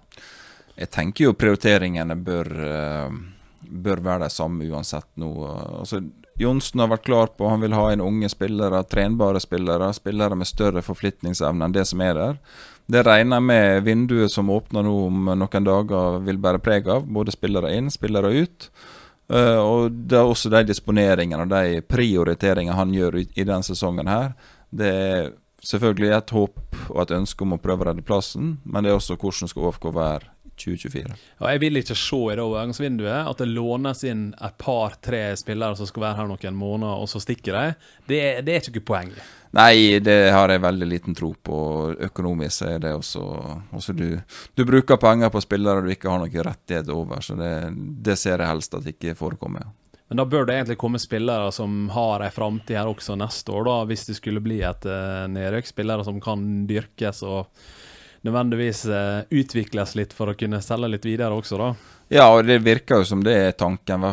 Jeg 0.81 0.90
tenker 0.94 1.28
jo 1.28 1.37
prioriteringene 1.38 2.16
bør, 2.16 2.50
eh, 2.66 3.12
bør 3.60 4.02
være 4.02 4.26
de 4.26 4.34
samme 4.34 4.66
uansett 4.66 5.08
nå. 5.20 5.31
Altså, 5.78 6.02
Johnsen 6.40 6.81
har 6.81 6.88
vært 6.88 7.04
klar 7.04 7.26
på 7.36 7.48
han 7.52 7.60
vil 7.60 7.76
ha 7.76 7.90
inn 7.93 8.00
unge 8.00 8.31
spillere, 8.32 8.82
trenbare 8.88 9.40
spillere, 9.40 9.93
spillere 9.93 10.38
med 10.40 10.48
større 10.48 10.82
forflytningsevne 10.82 11.66
enn 11.66 11.75
det 11.76 11.84
som 11.86 12.00
er 12.00 12.14
der. 12.16 12.38
Det 12.90 13.04
regner 13.06 13.36
jeg 13.36 13.46
med 13.46 13.84
vinduet 13.84 14.32
som 14.32 14.50
åpner 14.50 14.82
nå 14.82 14.94
om 15.06 15.28
noen 15.36 15.66
dager 15.69 16.19
vil 16.25 16.40
bære 16.40 16.62
preg 16.64 16.88
av. 16.88 17.04
Både 17.06 17.31
spillere 17.31 17.70
inn, 17.76 17.93
spillere 17.93 18.32
ut. 18.32 18.70
Uh, 19.31 19.61
og 19.62 19.94
det 20.11 20.19
er 20.19 20.27
også 20.27 20.50
de 20.50 20.65
disponeringene 20.67 21.44
og 21.44 21.53
de 21.53 21.85
prioriteringene 21.87 22.75
han 22.75 22.94
gjør 22.94 23.21
i, 23.23 23.29
denne 23.44 23.62
sesongen 23.67 24.11
her. 24.11 24.32
Det 24.75 24.91
er 24.91 25.31
selvfølgelig 25.62 26.11
et 26.17 26.35
håp 26.35 26.82
og 26.88 27.00
et 27.05 27.15
ønske 27.15 27.47
om 27.47 27.55
å 27.55 27.61
prøve 27.62 27.85
å 27.85 27.91
redde 27.91 28.06
plassen, 28.06 28.56
men 28.65 28.84
det 28.84 28.91
er 28.91 28.99
også 28.99 29.19
hvordan 29.20 29.51
skal 29.53 29.69
OFK 29.69 29.91
være 29.94 30.32
2024. 30.60 31.17
Og 31.41 31.46
jeg 31.49 31.63
vil 31.63 31.81
ikke 31.81 31.96
se 31.96 32.20
i 32.27 32.37
det 32.37 32.44
overgangsvinduet 32.44 33.31
at 33.31 33.41
det 33.41 33.49
lånes 33.51 34.03
inn 34.08 34.25
et 34.34 34.56
par-tre 34.60 35.22
spillere 35.41 35.79
som 35.79 35.89
skal 35.89 36.08
være 36.08 36.20
her 36.20 36.31
noen 36.31 36.58
måneder, 36.58 37.05
og 37.05 37.10
så 37.13 37.22
stikker 37.22 37.56
de. 37.56 37.93
Det, 38.10 38.22
det 38.46 38.56
er 38.56 38.72
ikke 38.72 38.89
poenget. 38.93 39.22
Nei, 39.56 39.98
det 39.98 40.30
har 40.30 40.52
jeg 40.52 40.62
veldig 40.62 40.86
liten 40.86 41.16
tro 41.19 41.32
på. 41.34 41.58
Økonomisk 42.06 42.69
er 42.69 42.78
det 42.84 42.92
også, 42.94 43.22
også 43.74 43.94
du, 43.98 44.06
du, 44.54 44.64
bruker 44.66 45.00
penger 45.00 45.32
på 45.34 45.42
spillere 45.42 45.82
du 45.82 45.90
ikke 45.90 46.10
har 46.10 46.22
noen 46.22 46.46
rettigheter 46.46 46.94
over, 46.94 47.22
så 47.24 47.34
det, 47.38 47.52
det 47.74 48.14
ser 48.20 48.38
jeg 48.38 48.50
helst 48.52 48.78
at 48.78 48.86
ikke 48.86 49.16
forekommer. 49.19 49.66
Men 50.10 50.22
da 50.22 50.26
bør 50.26 50.46
det 50.46 50.56
egentlig 50.56 50.78
komme 50.78 50.98
spillere 50.98 51.52
som 51.54 51.84
har 51.94 52.22
ei 52.26 52.32
framtid 52.34 52.74
her 52.78 52.88
også 52.90 53.14
neste 53.19 53.52
år, 53.54 53.66
da, 53.69 53.76
hvis 53.86 54.08
det 54.08 54.16
skulle 54.19 54.42
bli 54.42 54.56
et 54.66 54.86
uh, 54.90 55.26
nedrykk. 55.30 55.69
Spillere 55.70 56.06
som 56.06 56.19
kan 56.22 56.42
dyrkes 56.66 57.22
og 57.22 57.46
nødvendigvis 58.26 58.80
uh, 58.90 59.22
utvikles 59.30 59.94
litt 59.94 60.14
for 60.14 60.32
å 60.32 60.34
kunne 60.38 60.58
selge 60.66 60.90
litt 60.90 61.06
videre 61.06 61.38
også, 61.38 61.60
da. 61.62 61.70
Ja, 62.10 62.26
og 62.34 62.42
det 62.48 62.58
virker 62.66 62.98
jo 62.98 63.06
som 63.06 63.22
det 63.22 63.36
er 63.38 63.54
tanken. 63.54 64.08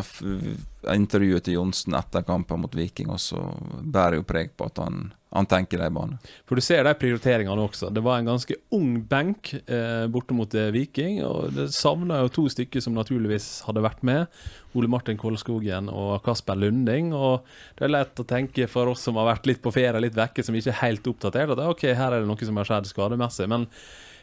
Intervjuet 0.86 1.48
til 1.48 1.58
Johnsen 1.58 1.98
etter 1.98 2.22
kampen 2.22 2.62
mot 2.62 2.78
Viking 2.78 3.10
også 3.10 3.42
bærer 3.82 4.20
jo 4.20 4.26
preg 4.26 4.54
på 4.54 4.70
at 4.70 4.78
han, 4.78 5.08
han 5.30 5.46
tenker 5.46 5.82
de 5.82 5.88
bane. 5.92 6.16
For 6.48 6.56
du 6.56 6.64
ser 6.64 6.86
de 6.86 6.94
prioriteringene 6.96 7.64
også. 7.68 7.90
Det 7.92 8.00
var 8.04 8.20
en 8.20 8.30
ganske 8.30 8.56
ung 8.74 8.94
benk 9.10 9.52
eh, 9.60 10.06
borte 10.08 10.36
mot 10.36 10.54
eh, 10.56 10.70
Viking. 10.72 11.20
Og 11.26 11.52
det 11.52 11.68
savna 11.76 12.22
jo 12.22 12.32
to 12.32 12.46
stykker 12.52 12.80
som 12.84 12.96
naturligvis 12.96 13.50
hadde 13.68 13.84
vært 13.84 14.00
med. 14.08 14.40
Ole 14.78 14.88
Martin 14.88 15.20
Kolskogen 15.20 15.90
og 15.92 16.22
Kasper 16.24 16.56
Lunding. 16.56 17.12
Og 17.12 17.44
det 17.76 17.88
er 17.88 17.94
lett 17.98 18.24
å 18.24 18.28
tenke 18.28 18.70
for 18.72 18.94
oss 18.94 19.04
som 19.04 19.20
har 19.20 19.28
vært 19.34 19.50
litt 19.50 19.62
på 19.64 19.74
ferie, 19.74 20.00
litt 20.00 20.16
vekke, 20.16 20.44
som 20.44 20.56
ikke 20.56 20.72
er 20.72 20.82
helt 20.86 21.12
oppdatert, 21.12 21.52
at 21.52 21.64
ok, 21.66 21.90
her 21.92 22.14
er 22.14 22.22
det 22.22 22.30
noe 22.30 22.48
som 22.48 22.60
har 22.60 22.72
skjedd 22.72 22.88
skademessig. 22.88 23.50
men 23.52 23.68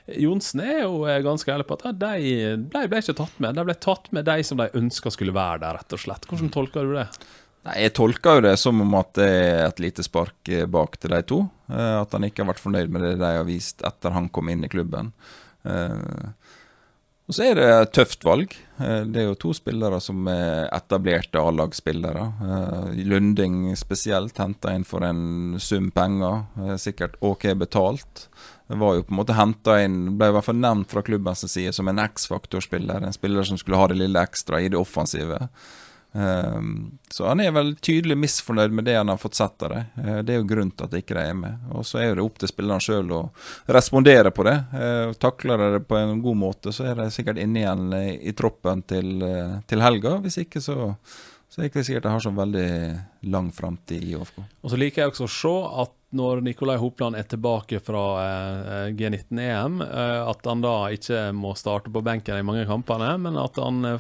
Johnsen 0.06 0.62
er 0.62 0.84
jo 0.84 1.00
eh, 1.10 1.22
ganske 1.26 1.50
ærlig 1.50 1.66
på 1.66 1.80
at 1.80 1.88
de 1.88 1.94
ble, 2.70 2.84
ble, 2.86 3.00
ikke 3.02 3.18
tatt 3.18 3.40
med. 3.42 3.58
De 3.58 3.66
ble 3.66 3.76
tatt 3.82 4.12
med 4.14 4.28
de 4.28 4.44
som 4.46 4.60
de 4.62 4.70
ønska 4.78 5.10
skulle 5.14 5.34
være 5.34 5.64
der, 5.64 5.80
rett 5.80 5.98
og 5.98 6.02
slett. 6.02 6.28
Hvordan 6.30 6.52
tolker 6.54 6.86
du 6.86 6.94
det? 7.00 7.08
Nei, 7.66 7.78
Jeg 7.84 7.96
tolker 7.98 8.38
jo 8.38 8.46
det 8.46 8.56
som 8.62 8.82
om 8.84 8.98
at 9.00 9.14
det 9.18 9.30
er 9.30 9.62
et 9.66 9.82
lite 9.84 10.06
spark 10.06 10.52
eh, 10.54 10.68
bak 10.70 11.00
til 11.02 11.16
de 11.16 11.22
to. 11.26 11.42
Eh, 11.70 11.96
at 12.02 12.14
han 12.14 12.28
ikke 12.28 12.44
har 12.44 12.54
vært 12.54 12.64
fornøyd 12.64 12.94
med 12.94 13.06
det 13.06 13.16
de 13.22 13.32
har 13.40 13.48
vist 13.48 13.82
etter 13.88 14.14
han 14.16 14.30
kom 14.30 14.52
inn 14.54 14.66
i 14.66 14.72
klubben. 14.72 15.14
Og 17.26 17.34
så 17.34 17.48
er 17.48 17.56
det 17.58 17.66
et 17.66 17.94
tøft 17.98 18.26
valg. 18.26 18.52
Eh, 18.78 19.02
det 19.10 19.22
er 19.22 19.30
jo 19.32 19.38
to 19.42 19.54
spillere 19.58 19.98
som 20.04 20.28
er 20.30 20.68
etablerte 20.76 21.42
A-lagsspillere. 21.42 22.26
Eh, 22.46 23.00
Lunding 23.10 23.72
spesielt 23.80 24.38
henta 24.38 24.76
inn 24.78 24.86
for 24.86 25.06
en 25.08 25.58
sum 25.58 25.90
penger, 25.96 26.44
eh, 26.62 26.76
sikkert 26.78 27.18
OK 27.26 27.48
betalt. 27.58 28.28
Var 28.70 28.94
jo 28.96 29.06
på 29.06 29.14
en 29.14 29.20
måte 29.22 29.38
henta 29.38 29.80
inn, 29.82 30.18
ble 30.20 30.30
i 30.30 30.36
hvert 30.36 30.46
fall 30.46 30.62
nevnt 30.62 30.90
fra 30.94 31.02
klubbens 31.06 31.46
side 31.50 31.74
som 31.74 31.88
en 31.88 32.02
X-faktor-spiller. 32.02 33.02
En 33.02 33.14
spiller 33.14 33.44
som 33.44 33.58
skulle 33.58 33.78
ha 33.78 33.88
det 33.88 33.98
lille 33.98 34.22
ekstra 34.22 34.62
i 34.62 34.70
det 34.70 34.78
offensive. 34.78 35.50
Um, 36.16 36.98
så 37.12 37.28
han 37.28 37.42
er 37.44 37.52
vel 37.52 37.74
tydelig 37.84 38.16
misfornøyd 38.16 38.72
med 38.72 38.86
det 38.88 38.94
han 38.96 39.10
har 39.12 39.20
fått 39.20 39.36
sett 39.36 39.64
av 39.68 39.74
det. 39.74 39.82
Uh, 40.00 40.20
det 40.24 40.32
er 40.32 40.40
jo 40.40 40.48
grunnen 40.48 40.72
til 40.72 40.88
at 40.88 40.96
ikke 40.96 41.18
er 41.20 41.36
med. 41.36 41.66
Og 41.76 41.84
så 41.88 42.00
er 42.00 42.16
det 42.16 42.24
opp 42.24 42.40
til 42.40 42.52
spillerne 42.52 42.84
sjøl 42.84 43.12
å 43.12 43.22
respondere 43.76 44.32
på 44.32 44.46
det. 44.48 44.56
Uh, 44.72 45.12
takler 45.20 45.60
de 45.60 45.70
det 45.76 45.84
på 45.90 46.00
en 46.00 46.22
god 46.24 46.40
måte, 46.40 46.72
så 46.76 46.88
er 46.88 47.02
de 47.02 47.10
sikkert 47.12 47.42
inne 47.44 47.66
igjen 47.66 47.92
i, 48.00 48.06
i 48.32 48.36
troppen 48.38 48.86
til, 48.88 49.12
til, 49.68 49.84
helga. 49.84 50.16
Hvis 50.24 50.40
ikke, 50.46 50.64
så, 50.64 50.94
så 51.50 51.60
er 51.60 51.66
det 51.66 51.74
ikke 51.74 51.86
sikkert 51.90 52.08
de 52.08 52.16
har 52.16 52.24
så 52.24 52.34
veldig 52.40 52.72
lang 53.36 53.52
framtid 53.60 54.08
i 54.08 54.16
OFK. 54.16 54.40
Og 54.64 54.72
så 54.72 54.80
liker 54.80 55.04
jeg 55.04 55.12
også 55.14 55.28
å 55.28 55.36
se 55.36 55.54
at 55.84 55.96
når 56.16 56.46
Nikolai 56.46 56.78
Hopland 56.80 57.20
er 57.20 57.26
tilbake 57.28 57.82
fra 57.84 58.06
G19-EM, 58.96 59.82
at 59.84 60.48
han 60.48 60.62
da 60.64 60.76
ikke 60.96 61.26
må 61.36 61.52
starte 61.60 61.92
på 61.92 62.04
benken 62.06 62.40
i 62.40 62.46
mange 62.48 62.64
kampene, 62.70 63.10
men 63.20 63.36
at 63.42 63.60
han 63.60 63.98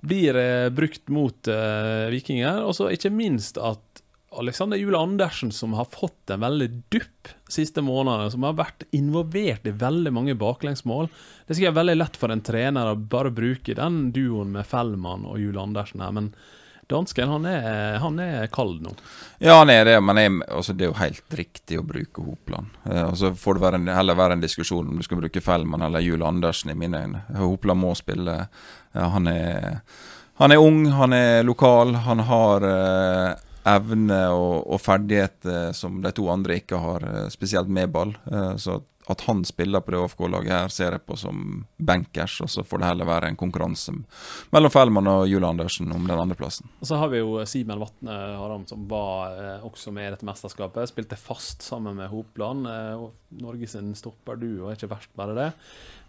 blir 0.00 0.36
eh, 0.36 0.68
brukt 0.72 1.08
mot 1.12 1.48
eh, 1.48 2.08
vikinger. 2.12 2.64
Og 2.64 2.76
så 2.76 2.90
ikke 2.94 3.12
minst 3.14 3.60
at 3.60 4.02
Alexander 4.30 4.78
Jule 4.78 4.98
Andersen, 4.98 5.50
som 5.52 5.72
har 5.74 5.88
fått 5.90 6.30
en 6.30 6.44
veldig 6.44 6.68
dupp 6.94 7.30
siste 7.50 7.82
månedene, 7.82 8.30
som 8.30 8.46
har 8.46 8.54
vært 8.60 8.84
involvert 8.94 9.66
i 9.66 9.74
veldig 9.74 10.12
mange 10.14 10.36
baklengsmål 10.38 11.08
Det 11.10 11.50
er 11.50 11.58
sikkert 11.58 11.80
veldig 11.80 11.96
lett 11.98 12.18
for 12.18 12.30
en 12.30 12.44
trener 12.46 12.92
å 12.92 13.00
bare 13.10 13.32
bruke 13.34 13.74
den 13.74 14.12
duoen 14.14 14.52
med 14.54 14.68
Fellmann 14.70 15.26
og 15.26 15.40
Jule 15.42 15.64
Andersen 15.64 16.04
her, 16.04 16.14
men 16.14 16.30
dansken 16.90 17.30
han 17.30 17.46
er, 17.48 17.98
han 18.02 18.18
er 18.22 18.46
kald 18.52 18.80
nå. 18.84 18.94
Ja, 19.40 19.60
han 19.60 19.72
er 19.72 19.86
det, 19.88 19.96
men 20.04 20.20
jeg, 20.20 20.32
altså, 20.50 20.74
det 20.76 20.84
er 20.84 20.90
jo 20.90 21.00
helt 21.00 21.36
riktig 21.38 21.78
å 21.80 21.86
bruke 21.86 22.24
Hopland. 22.26 22.74
Eh, 22.84 23.02
altså, 23.06 23.32
får 23.38 23.56
det 23.56 23.64
være 23.64 23.80
en, 23.80 23.90
heller 23.96 24.18
være 24.18 24.38
en 24.38 24.44
diskusjon 24.44 24.88
om 24.90 25.00
du 25.00 25.06
skal 25.06 25.22
bruke 25.22 25.42
Fellmann 25.44 25.86
eller 25.86 26.04
Juel 26.04 26.26
Andersen, 26.26 26.72
i 26.72 26.78
mine 26.78 27.04
øyne. 27.04 27.22
Hopland 27.38 27.80
må 27.80 27.94
spille. 27.98 28.36
Ja, 28.92 29.06
han, 29.14 29.30
er, 29.30 29.80
han 30.42 30.52
er 30.52 30.60
ung, 30.60 30.82
han 30.98 31.16
er 31.16 31.46
lokal, 31.46 31.94
han 32.04 32.26
har 32.28 32.66
eh, 32.68 33.46
evne 33.70 34.20
og, 34.34 34.66
og 34.72 34.80
ferdigheter 34.82 35.74
som 35.76 36.00
de 36.02 36.12
to 36.16 36.28
andre 36.32 36.60
ikke 36.60 36.80
har, 36.80 37.04
eh, 37.06 37.26
spesielt 37.32 37.70
med 37.72 37.92
ball. 37.94 38.14
Eh, 38.30 38.54
så 38.60 38.80
at 39.12 39.24
han 39.26 39.42
spiller 39.44 39.82
på 39.84 39.94
det 39.94 40.00
AFK-laget 40.04 40.52
her, 40.54 40.72
ser 40.72 40.96
jeg 40.96 41.04
på 41.06 41.16
som 41.18 41.64
bankers. 41.76 42.38
Og 42.44 42.50
så 42.50 42.64
får 42.66 42.82
det 42.82 42.90
heller 42.90 43.08
være 43.08 43.30
en 43.30 43.38
konkurranse 43.40 43.94
mellom 44.54 44.72
Fellmann 44.72 45.10
og 45.10 45.26
Jule 45.28 45.48
Andersen 45.48 45.90
om 45.92 46.06
den 46.06 46.18
andreplassen. 46.18 46.68
Og 46.80 46.90
så 46.90 46.98
har 47.00 47.10
vi 47.12 47.22
jo 47.22 47.40
Simen 47.48 47.80
Vatne 47.80 48.16
Haram, 48.38 48.66
som 48.70 48.86
var 48.90 49.34
eh, 49.34 49.66
også 49.66 49.92
med 49.94 50.08
i 50.08 50.14
dette 50.14 50.28
mesterskapet. 50.28 50.90
Spilte 50.92 51.18
fast 51.18 51.64
sammen 51.66 51.98
med 51.98 52.10
Hopland. 52.12 52.68
Eh, 52.70 53.06
Norges 53.40 53.76
stopper 53.98 54.38
du, 54.40 54.48
og 54.62 54.70
er 54.70 54.78
ikke 54.78 54.92
verst 54.92 55.14
bare 55.18 55.36
det. 55.36 55.50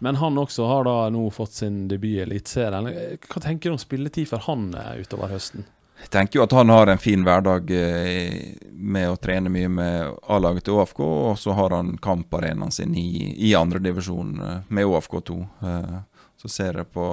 Men 0.04 0.18
han 0.22 0.38
også 0.38 0.66
har 0.70 0.86
da 0.88 0.96
nå 1.14 1.28
fått 1.34 1.60
sin 1.60 1.86
debut 1.90 2.16
i 2.16 2.24
Eliteserien. 2.24 2.90
Hva 3.26 3.42
tenker 3.42 3.70
du 3.70 3.76
om 3.76 3.82
spilletid 3.82 4.30
for 4.30 4.44
han 4.48 4.72
eh, 4.78 4.98
utover 5.04 5.32
høsten? 5.32 5.66
Jeg 6.02 6.10
tenker 6.10 6.40
jo 6.40 6.44
at 6.44 6.54
han 6.56 6.70
har 6.72 6.90
en 6.90 7.00
fin 7.00 7.22
hverdag 7.24 7.70
eh, 7.70 8.54
med 8.72 9.12
å 9.12 9.18
trene 9.22 9.52
mye 9.52 9.68
med 9.70 10.16
A-laget 10.34 10.66
til 10.66 10.80
ÅFK, 10.80 11.02
og 11.02 11.36
så 11.38 11.54
har 11.54 11.74
han 11.76 11.94
kamparenaen 12.02 12.74
sin 12.74 12.96
i, 12.98 13.30
i 13.38 13.52
andredivisjon 13.54 14.32
eh, 14.42 14.56
med 14.66 14.88
ÅFK2. 14.90 15.36
Eh, 15.68 15.94
så 16.42 16.50
ser 16.50 16.80
jeg 16.80 16.90
på 16.90 17.06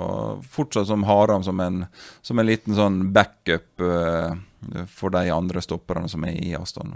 fortsatt 0.49 0.89
som 0.89 1.05
Haram 1.05 1.45
som 1.45 1.61
en, 1.61 1.83
som 2.25 2.41
en 2.41 2.49
liten 2.49 2.73
sånn 2.73 3.11
backup 3.13 3.77
for 4.89 5.13
de 5.13 5.21
andre 5.29 5.61
stopperne 5.61 6.09
som 6.09 6.25
er 6.25 6.39
i 6.41 6.55
avstand. 6.57 6.95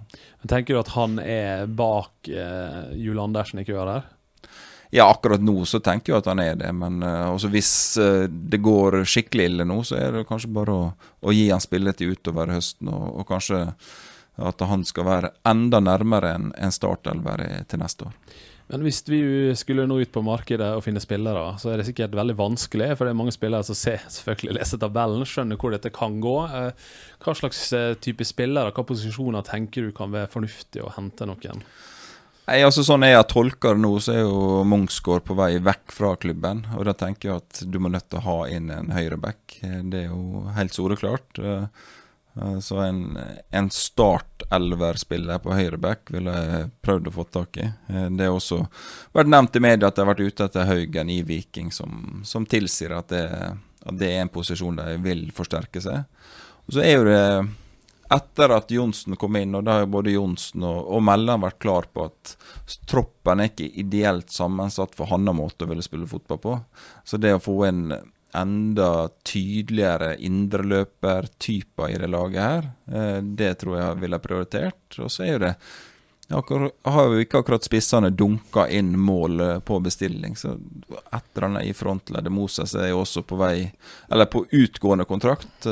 Tenker 0.50 0.74
du 0.74 0.80
at 0.82 0.96
han 0.96 1.20
er 1.22 1.68
bak 1.70 2.26
Jule 2.26 3.22
Andersen 3.22 3.62
i 3.62 3.68
køa 3.68 3.86
der? 3.86 4.10
Ja, 4.94 5.08
akkurat 5.10 5.42
nå 5.42 5.56
så 5.66 5.80
tenker 5.82 6.14
jeg 6.14 6.22
at 6.22 6.28
han 6.30 6.40
er 6.44 6.58
det, 6.60 6.70
men 6.78 7.02
uh, 7.02 7.34
hvis 7.50 7.98
uh, 7.98 8.28
det 8.30 8.60
går 8.62 9.00
skikkelig 9.10 9.48
ille 9.50 9.66
nå, 9.66 9.80
så 9.90 9.98
er 9.98 10.20
det 10.20 10.28
kanskje 10.30 10.52
bare 10.54 10.74
å, 10.76 10.90
å 11.18 11.34
gi 11.34 11.48
han 11.50 11.64
spilletid 11.64 12.14
utover 12.14 12.52
høsten, 12.54 12.92
og, 12.94 13.08
og, 13.16 13.24
kanskje 13.32 13.64
at 14.38 14.62
han 14.70 14.86
skal 14.86 15.08
være 15.08 15.32
enda 15.50 15.80
nærmere 15.82 16.36
enn 16.38 16.52
en 16.62 16.74
startelver 16.74 17.42
til 17.70 17.82
neste 17.82 18.06
år. 18.06 18.20
Men 18.70 18.86
hvis 18.86 19.02
vi 19.10 19.24
skulle 19.58 19.88
nå 19.90 19.98
ut 20.02 20.14
på 20.14 20.24
markedet 20.26 20.70
og 20.78 20.86
finne 20.86 21.02
spillere, 21.02 21.42
så 21.62 21.74
er 21.74 21.82
det 21.82 21.88
sikkert 21.90 22.14
veldig 22.18 22.38
vanskelig. 22.40 22.92
For 22.94 23.06
det 23.06 23.14
er 23.14 23.20
mange 23.20 23.34
spillere 23.36 23.66
som 23.66 23.78
ser, 23.78 24.02
selvfølgelig 24.14 24.58
leser 24.60 24.82
tabellen, 24.82 25.26
skjønner 25.30 25.60
hvor 25.62 25.74
dette 25.74 25.94
kan 25.94 26.16
gå. 26.24 26.36
Eh, 26.48 26.94
hva 27.26 27.36
slags 27.38 27.66
type 28.02 28.26
spillere, 28.26 28.74
hva 28.74 28.86
posisjoner 28.90 29.46
tenker 29.46 29.90
du 29.90 29.94
kan 29.94 30.14
være 30.14 30.32
fornuftig 30.34 30.86
å 30.86 30.94
hente 30.96 31.30
noen? 31.30 31.62
Nei, 32.44 32.60
altså 32.60 32.84
Sånn 32.84 33.06
jeg 33.08 33.24
tolker 33.32 33.78
det 33.78 33.84
nå, 33.86 33.94
så 34.04 34.18
er 34.18 34.24
jo 34.26 34.64
Mungsgaard 34.68 35.24
på 35.28 35.36
vei 35.40 35.56
vekk 35.64 35.94
fra 35.96 36.12
klubben. 36.20 36.66
Og 36.76 36.84
da 36.90 36.96
tenker 36.98 37.30
jeg 37.30 37.40
at 37.40 37.62
du 37.72 37.78
må 37.80 37.92
nødt 37.94 38.10
til 38.12 38.20
å 38.20 38.26
ha 38.26 38.38
inn 38.52 38.68
en 38.74 38.92
høyreback. 38.92 39.62
Det 39.62 40.02
er 40.02 40.10
jo 40.10 40.44
helt 40.58 40.76
soleklart. 40.76 41.40
Eh, 41.40 41.88
eh, 42.36 42.58
så 42.66 42.82
en, 42.84 43.00
en 43.48 43.72
start-elver-spiller 43.72 45.40
på 45.46 45.56
høyreback 45.56 46.12
ville 46.12 46.36
jeg 46.36 46.70
prøvd 46.84 47.08
å 47.08 47.16
få 47.16 47.28
tak 47.32 47.62
i. 47.64 47.70
Eh, 47.88 48.10
det 48.12 48.28
har 48.28 48.36
også 48.36 48.60
vært 49.16 49.32
nevnt 49.32 49.56
i 49.56 49.64
media 49.64 49.88
at 49.88 49.96
de 49.96 50.04
har 50.04 50.12
vært 50.12 50.28
ute 50.28 50.50
etter 50.50 50.68
Haugen 50.68 51.16
i 51.16 51.22
Viking, 51.24 51.72
som, 51.72 52.26
som 52.28 52.44
tilsier 52.44 52.92
at 53.00 53.16
det, 53.16 53.24
at 53.88 54.00
det 54.04 54.12
er 54.12 54.26
en 54.26 54.36
posisjon 54.36 54.84
de 54.84 55.00
vil 55.06 55.30
forsterke 55.36 55.80
seg. 55.84 56.04
Og 56.68 56.76
så 56.76 56.84
er 56.84 56.98
jo 56.98 57.08
det 57.08 57.24
etter 58.14 58.54
at 58.56 58.72
Johnsen 58.72 59.18
kom 59.20 59.38
inn, 59.40 59.56
og 59.58 59.66
da 59.68 59.80
har 59.80 59.90
både 59.92 60.14
Johnsen 60.14 60.64
og, 60.68 60.80
og 60.96 61.04
Mellan 61.06 61.44
vært 61.44 61.62
klar 61.64 61.88
på 61.94 62.08
at 62.08 62.36
troppen 62.90 63.42
er 63.42 63.52
ikke 63.52 63.72
ideelt 63.82 64.34
sammensatt 64.34 64.96
for 64.98 65.10
hans 65.12 65.34
måte 65.36 65.66
å 65.66 65.72
ville 65.72 65.86
spille 65.86 66.10
fotball 66.10 66.42
på. 66.44 66.58
Så 67.04 67.20
det 67.22 67.36
å 67.36 67.44
få 67.44 67.64
en 67.70 67.88
enda 68.34 69.10
tydeligere 69.24 70.16
indreløpertyper 70.26 71.90
i 71.94 71.98
det 72.02 72.10
laget 72.10 72.42
her, 72.42 72.70
eh, 72.92 73.20
det 73.22 73.54
tror 73.62 73.78
jeg 73.78 74.00
ville 74.02 74.22
prioritert. 74.22 75.00
Og 75.00 75.12
så 75.14 75.26
er 75.26 75.34
jo 75.34 75.42
det 75.44 75.56
har 76.34 77.12
jo 77.12 77.20
ikke 77.22 77.44
akkurat 77.44 77.66
spissene 77.66 78.10
dunka 78.10 78.66
inn 78.72 78.96
mål 79.00 79.40
eh, 79.40 79.60
på 79.60 79.80
bestilling. 79.84 80.36
Så 80.40 80.56
et 80.56 81.24
eller 81.36 81.48
annet 81.50 81.70
i 81.70 81.76
frontleddet 81.78 82.34
Moses 82.34 82.74
er 82.76 82.90
jo 82.90 83.04
også 83.04 83.26
på 83.28 83.38
vei 83.38 83.72
Eller 84.10 84.26
på 84.26 84.46
utgående 84.50 85.06
kontrakt. 85.06 85.68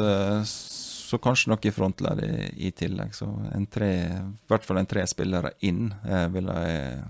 Så 1.12 1.20
kanskje 1.20 1.52
noe 1.52 1.68
i 1.68 1.74
frontledd 1.76 2.22
i, 2.24 2.36
i, 2.68 2.72
tillegg. 2.72 3.16
Så 3.18 3.28
tre, 3.74 3.90
i 4.08 4.52
hvert 4.52 4.64
fall 4.64 4.80
en 4.80 4.88
tre 4.88 5.04
spillere 5.10 5.58
inn 5.68 5.90
eh, 6.08 6.28
vil 6.32 6.48
jeg 6.48 7.02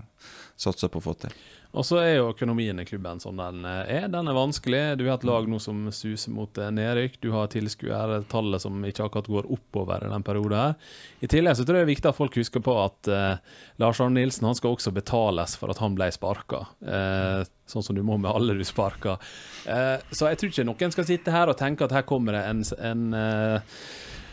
satse 0.62 0.88
på 0.88 1.02
å 1.02 1.04
få 1.10 1.16
til. 1.24 1.34
Og 1.72 1.86
så 1.88 2.02
er 2.02 2.10
jo 2.18 2.28
økonomien 2.28 2.76
i 2.82 2.84
klubben 2.84 3.20
som 3.22 3.38
den 3.40 3.64
eh, 3.64 3.94
er. 3.96 4.08
Den 4.12 4.28
er 4.28 4.36
vanskelig. 4.36 4.80
Du 5.00 5.06
har 5.06 5.16
et 5.16 5.24
lag 5.24 5.46
nå 5.48 5.56
som 5.62 5.86
suser 5.94 6.34
mot 6.34 6.58
eh, 6.60 6.68
nedrykk. 6.74 7.16
Du 7.22 7.30
har 7.32 7.48
tilskuertallet 7.52 8.64
som 8.64 8.84
ikke 8.84 9.06
akkurat 9.06 9.30
går 9.32 9.48
oppover 9.56 10.04
i 10.04 10.10
den 10.12 10.26
perioden 10.26 10.58
her. 10.58 10.92
I 11.24 11.30
tillegg 11.32 11.56
så 11.56 11.64
tror 11.64 11.80
jeg 11.80 11.86
det 11.86 11.88
er 11.88 11.94
viktig 11.94 12.12
at 12.12 12.18
folk 12.18 12.36
husker 12.36 12.64
på 12.64 12.76
at 12.82 13.08
eh, 13.08 13.56
Lars 13.80 14.02
Arne 14.04 14.20
Nilsen 14.20 14.50
han 14.50 14.58
skal 14.58 14.76
også 14.76 14.92
betales 14.92 15.56
for 15.56 15.72
at 15.72 15.80
han 15.80 15.96
ble 15.96 16.10
sparka. 16.12 16.66
Eh, 16.84 17.40
sånn 17.72 17.88
som 17.88 17.96
du 17.96 18.04
må 18.04 18.20
med 18.20 18.34
alle 18.34 18.58
du 18.58 18.64
sparker. 18.68 19.16
Eh, 19.64 19.96
så 20.12 20.28
jeg 20.28 20.42
tror 20.42 20.52
ikke 20.52 20.68
noen 20.68 20.92
skal 20.92 21.08
sitte 21.08 21.32
her 21.32 21.48
og 21.48 21.56
tenke 21.56 21.88
at 21.88 21.96
her 21.96 22.04
kommer 22.04 22.36
det 22.36 22.44
en, 22.52 22.64
en 22.84 23.20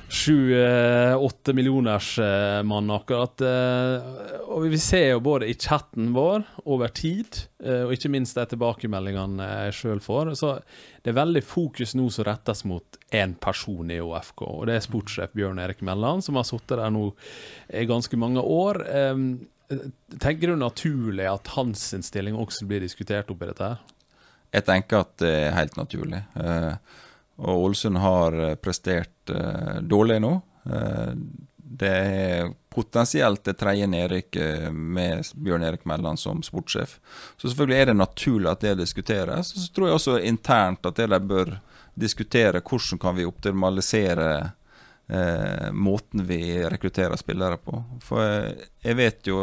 sju-åtte 0.10 1.54
millioners 1.54 2.20
eh, 2.20 2.64
mann 2.64 2.90
akkurat. 2.92 3.42
Eh, 3.42 4.08
og 4.50 4.66
vi 4.72 4.80
ser 4.82 5.12
jo 5.12 5.22
både 5.24 5.50
i 5.50 5.56
chatten 5.56 6.12
vår 6.16 6.46
over 6.66 6.92
tid, 6.96 7.38
eh, 7.64 7.84
og 7.86 7.94
ikke 7.94 8.12
minst 8.14 8.38
de 8.38 8.46
tilbakemeldingene 8.50 9.50
jeg 9.66 9.76
sjøl 9.80 10.02
får. 10.04 10.34
Så 10.40 10.56
det 11.04 11.14
er 11.14 11.20
veldig 11.20 11.44
fokus 11.46 11.94
nå 11.98 12.10
som 12.14 12.28
rettes 12.28 12.66
mot 12.70 13.00
én 13.14 13.36
person 13.42 13.94
i 13.94 14.02
ÅFK, 14.02 14.44
og 14.48 14.66
det 14.70 14.80
er 14.80 14.88
sportssjef 14.88 15.36
Bjørn 15.38 15.62
Erik 15.62 15.84
Melland, 15.86 16.26
som 16.26 16.40
har 16.40 16.48
sittet 16.50 16.78
der 16.80 16.94
nå 16.94 17.12
i 17.70 17.86
ganske 17.90 18.20
mange 18.20 18.42
år. 18.42 18.82
Tenker 20.18 20.50
du 20.50 20.58
naturlig 20.58 21.30
at 21.30 21.54
hans 21.54 21.92
stilling 22.06 22.38
også 22.38 22.66
blir 22.70 22.82
diskutert 22.82 23.30
oppi 23.30 23.52
dette 23.52 23.74
her? 23.74 23.96
Jeg 24.50 24.66
tenker 24.66 25.04
at 25.04 25.14
det 25.22 25.36
er 25.44 25.54
helt 25.54 25.78
naturlig. 25.78 26.24
Og 27.40 27.66
Ålesund 27.70 28.00
har 28.04 28.36
prestert 28.60 29.32
uh, 29.32 29.80
dårlig 29.82 30.20
nå. 30.24 30.34
Uh, 30.68 31.14
det 31.80 31.90
er 31.90 32.50
potensielt 32.70 33.44
det 33.44 33.54
tredje 33.60 33.88
nedrykket 33.88 34.74
med 34.74 35.26
Bjørn 35.36 35.64
Erik 35.64 35.86
Melland 35.88 36.20
som 36.20 36.42
sportssjef. 36.44 36.98
Så 37.38 37.48
selvfølgelig 37.48 37.78
er 37.78 37.90
det 37.90 37.98
naturlig 37.98 38.50
at 38.52 38.66
det 38.66 38.76
diskuteres. 38.82 39.54
Og 39.54 39.64
så 39.64 39.74
tror 39.74 39.88
jeg 39.88 40.00
også 40.00 40.18
internt 40.20 40.90
at 40.90 41.00
de 41.00 41.20
bør 41.30 41.54
diskutere 42.00 42.62
hvordan 42.62 43.02
kan 43.02 43.16
vi 43.16 43.28
optimalisere 43.28 44.30
eh, 45.08 45.72
måten 45.72 46.26
vi 46.28 46.42
rekrutterer 46.64 47.16
spillere 47.20 47.58
på. 47.58 47.84
For 48.04 48.24
jeg, 48.24 48.70
jeg 48.84 49.00
vet 49.00 49.32
jo 49.32 49.40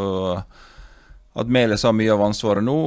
at 1.36 1.52
Meles 1.52 1.84
har 1.84 1.96
mye 1.96 2.14
av 2.14 2.24
ansvaret 2.30 2.64
nå 2.64 2.78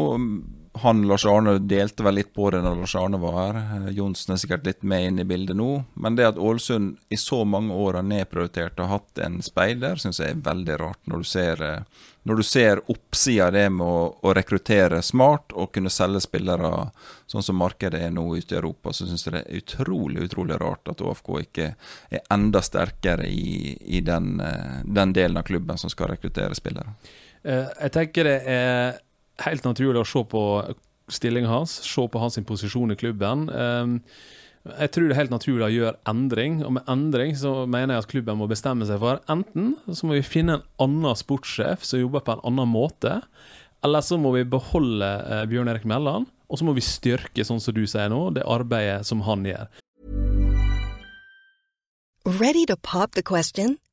han 0.82 1.08
Lars 1.08 1.26
Arne 1.26 1.58
delte 1.60 2.04
vel 2.04 2.20
litt 2.20 2.32
på 2.34 2.50
det 2.54 2.62
når 2.64 2.82
Lars 2.82 2.96
Arne 2.96 3.20
var 3.22 3.38
her. 3.38 3.58
Eh, 3.76 3.90
Johnsen 3.98 4.34
er 4.34 4.40
sikkert 4.42 4.68
litt 4.68 4.84
med 4.84 5.08
inn 5.08 5.20
i 5.24 5.26
bildet 5.28 5.58
nå. 5.58 5.84
Men 5.94 6.16
det 6.18 6.28
at 6.28 6.40
Ålesund 6.42 6.98
i 7.10 7.18
så 7.20 7.44
mange 7.46 7.76
år 7.76 8.00
har 8.00 8.08
nedprioritert 8.08 8.80
og 8.84 8.92
hatt 8.94 9.22
en 9.26 9.40
speider, 9.46 10.00
syns 10.02 10.22
jeg 10.22 10.36
er 10.36 10.46
veldig 10.46 10.78
rart. 10.82 11.02
Når 11.10 11.24
du 11.24 11.30
ser, 11.30 11.64
eh, 11.64 12.44
ser 12.44 12.82
oppsida 12.92 13.48
av 13.48 13.54
det 13.54 13.66
med 13.74 13.86
å, 13.88 14.06
å, 14.22 14.34
rekruttere 14.36 15.02
smart 15.02 15.54
og 15.54 15.74
kunne 15.74 15.92
selge 15.94 16.22
spillere 16.24 16.72
sånn 17.30 17.44
som 17.44 17.60
markedet 17.60 18.02
er 18.06 18.12
nå 18.16 18.26
ute 18.36 18.56
i 18.56 18.60
Europa, 18.60 18.94
så 18.94 19.08
syns 19.08 19.26
jeg 19.26 19.36
det 19.36 19.44
er 19.46 19.64
utrolig 19.64 20.28
utrolig 20.30 20.60
rart 20.62 20.90
at 20.90 21.02
ÅFK 21.02 21.36
ikke 21.44 21.74
er 22.10 22.26
enda 22.32 22.62
sterkere 22.62 23.28
i, 23.28 23.76
i 23.98 24.02
den, 24.02 24.40
eh, 24.40 24.80
den 24.86 25.14
delen 25.14 25.38
av 25.38 25.48
klubben 25.50 25.78
som 25.78 25.90
skal 25.90 26.14
rekruttere 26.16 26.56
spillere. 26.56 26.98
Jeg 27.40 27.94
tenker 27.96 28.28
det 28.28 28.40
er 28.52 28.98
helt 29.46 29.66
naturlig 29.68 30.02
å 30.02 30.08
se 30.08 30.24
på 30.30 30.44
stillingen 31.10 31.50
hans, 31.50 31.80
se 31.86 32.06
på 32.08 32.22
hans 32.22 32.40
posisjon 32.48 32.94
i 32.94 32.98
klubben. 33.00 33.48
Ehm, 33.50 34.00
jeg 34.70 34.92
tror 34.92 35.08
det 35.08 35.16
er 35.16 35.22
helt 35.22 35.34
naturlig 35.34 35.66
å 35.66 35.72
gjøre 35.74 36.00
endring, 36.12 36.60
og 36.68 36.76
med 36.78 36.90
endring 36.92 37.34
så 37.40 37.64
mener 37.66 37.96
jeg 37.96 38.04
at 38.04 38.12
klubben 38.12 38.40
må 38.42 38.50
bestemme 38.52 38.86
seg 38.86 39.00
for 39.02 39.22
enten 39.32 39.72
så 39.88 40.06
må 40.06 40.18
vi 40.18 40.26
finne 40.26 40.60
en 40.60 40.66
annen 40.84 41.18
sportssjef 41.18 41.86
som 41.88 42.04
jobber 42.04 42.26
på 42.26 42.36
en 42.36 42.44
annen 42.52 42.70
måte, 42.70 43.22
eller 43.86 44.04
så 44.04 44.20
må 44.20 44.34
vi 44.36 44.44
beholde 44.44 45.10
eh, 45.24 45.46
Bjørn 45.50 45.72
Erik 45.72 45.88
Melland, 45.88 46.28
og 46.50 46.60
så 46.60 46.68
må 46.68 46.76
vi 46.76 46.84
styrke, 46.84 47.46
sånn 47.48 47.64
som 47.64 47.78
du 47.78 47.86
sier 47.88 48.12
nå, 48.12 48.26
det 48.36 48.44
arbeidet 48.44 49.08
som 49.08 49.24
han 49.26 49.48
gjør. 49.48 49.70
Ready 52.28 52.66
to 52.68 52.76
pop 52.76 53.16
the? 53.16 53.24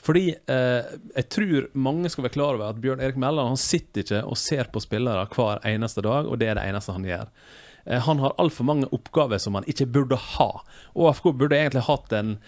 Fordi 0.00 0.30
eh, 0.32 0.92
jeg 1.16 1.26
tror 1.32 1.66
mange 1.76 2.10
skal 2.12 2.24
være 2.26 2.36
klar 2.36 2.56
over 2.56 2.70
at 2.70 2.78
Bjørn 2.80 3.02
Erik 3.04 3.18
Melland 3.20 3.60
sitter 3.60 4.04
ikke 4.04 4.22
og 4.24 4.38
ser 4.40 4.70
på 4.72 4.80
spillere 4.82 5.26
hver 5.34 5.60
eneste 5.68 6.04
dag, 6.06 6.28
og 6.28 6.40
det 6.40 6.48
er 6.48 6.56
det 6.56 6.68
eneste 6.70 6.96
han 6.96 7.08
gjør. 7.08 7.28
Eh, 7.84 8.00
han 8.06 8.22
har 8.22 8.36
altfor 8.38 8.68
mange 8.68 8.90
oppgaver 8.94 9.38
som 9.38 9.58
han 9.58 9.68
ikke 9.70 9.88
burde 9.90 10.20
ha. 10.36 10.50
Og 10.94 11.10
AFK 11.10 11.32
burde 11.32 11.58
egentlig 11.58 11.88
hatt 11.88 12.12
en 12.16 12.38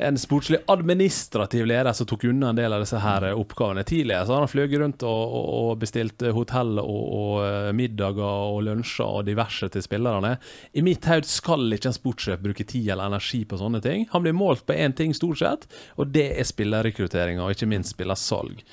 en 0.00 0.18
sportslig 0.18 0.58
administrativ 0.66 1.66
leder 1.66 1.92
som 1.92 2.06
tok 2.06 2.24
unna 2.24 2.48
en 2.50 2.56
del 2.56 2.72
av 2.72 2.80
disse 2.80 2.98
her 3.02 3.26
eh, 3.28 3.36
oppgavene. 3.36 3.84
Tidligere 3.84 4.26
så 4.26 4.32
har 4.32 4.44
han 4.44 4.50
fløyet 4.50 4.78
rundt 4.80 5.04
og, 5.06 5.34
og, 5.36 5.70
bestilt 5.82 6.24
eh, 6.24 6.32
hotell 6.34 6.80
og, 6.80 7.02
og, 7.20 7.74
middager 7.76 8.24
og 8.24 8.62
lunsjer 8.64 9.20
og 9.20 9.26
diverse 9.28 9.68
til 9.72 9.84
spillerne. 9.84 10.34
I 10.72 10.84
mitt 10.86 11.04
haud 11.10 11.28
skal 11.28 11.76
ikke 11.76 11.90
en 11.92 11.98
sportssjef 11.98 12.40
bruke 12.40 12.64
tid 12.64 12.88
eller 12.88 13.12
energi 13.12 13.42
på 13.48 13.60
sånne 13.60 13.82
ting. 13.84 14.06
Han 14.14 14.24
blir 14.24 14.36
målt 14.36 14.64
på 14.68 14.76
én 14.76 14.96
ting 14.96 15.12
stort 15.16 15.42
sett, 15.42 15.68
og 16.00 16.14
det 16.16 16.30
er 16.32 16.48
spillerrekruttering 16.48 17.40
og 17.42 17.54
ikke 17.54 17.68
minst 17.70 17.94
spillersalg. 17.96 18.64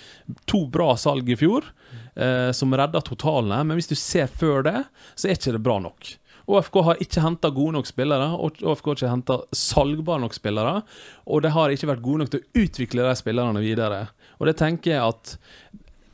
To 0.48 0.66
bra 0.72 0.94
salg 1.00 1.30
i 1.32 1.40
fjor, 1.40 1.68
eh, 2.18 2.52
som 2.52 2.74
redda 2.74 3.02
totalene, 3.06 3.64
men 3.64 3.80
hvis 3.80 3.92
du 3.92 3.96
ser 3.98 4.28
før 4.28 4.66
det, 4.68 4.80
så 5.16 5.30
er 5.30 5.38
ikke 5.38 5.56
det 5.56 5.64
bra 5.66 5.78
nok. 5.84 6.16
ÅFK 6.48 6.78
har 6.88 7.02
ikke 7.04 7.24
henta 7.26 7.50
gode 7.52 7.76
nok 7.76 7.90
spillere, 7.90 8.30
og 8.40 8.62
ÅFK 8.64 8.86
har 8.88 9.00
ikke 9.00 9.12
henta 9.12 9.38
salgbare 9.56 10.24
nok 10.24 10.36
spillere. 10.38 10.78
Og 11.28 11.44
de 11.44 11.52
har 11.52 11.74
ikke 11.74 11.90
vært 11.90 12.06
gode 12.06 12.24
nok 12.24 12.32
til 12.32 12.44
å 12.44 12.64
utvikle 12.64 13.04
de 13.10 13.16
spillerne 13.20 13.64
videre. 13.64 14.06
Og 14.40 14.48
det 14.48 14.56
tenker 14.62 14.94
jeg 14.94 15.04
at 15.04 15.36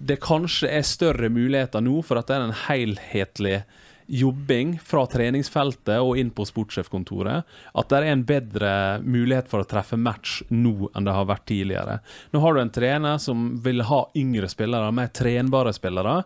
det 0.03 0.17
kanskje 0.23 0.71
er 0.73 0.87
større 0.87 1.29
muligheter 1.31 1.83
nå 1.85 2.01
for 2.03 2.19
at 2.19 2.27
det 2.27 2.35
er 2.35 2.47
en 2.47 2.57
helhetlig 2.65 3.59
jobbing 4.07 4.75
fra 4.83 5.05
treningsfeltet 5.09 5.99
og 6.01 6.17
inn 6.19 6.31
på 6.35 6.45
sportssjefkontoret, 6.47 7.47
at 7.73 7.89
det 7.89 7.99
er 7.99 8.09
en 8.11 8.25
bedre 8.27 8.73
mulighet 9.03 9.49
for 9.51 9.63
å 9.63 9.69
treffe 9.69 9.99
match 9.99 10.41
nå 10.51 10.89
enn 10.93 11.07
det 11.07 11.15
har 11.15 11.29
vært 11.29 11.47
tidligere. 11.51 11.99
Nå 12.33 12.43
har 12.43 12.53
du 12.53 12.61
en 12.63 12.73
trener 12.73 13.21
som 13.21 13.45
vil 13.63 13.83
ha 13.87 14.01
yngre 14.19 14.49
spillere, 14.51 14.91
mer 14.95 15.11
trenbare 15.15 15.73
spillere, 15.75 16.19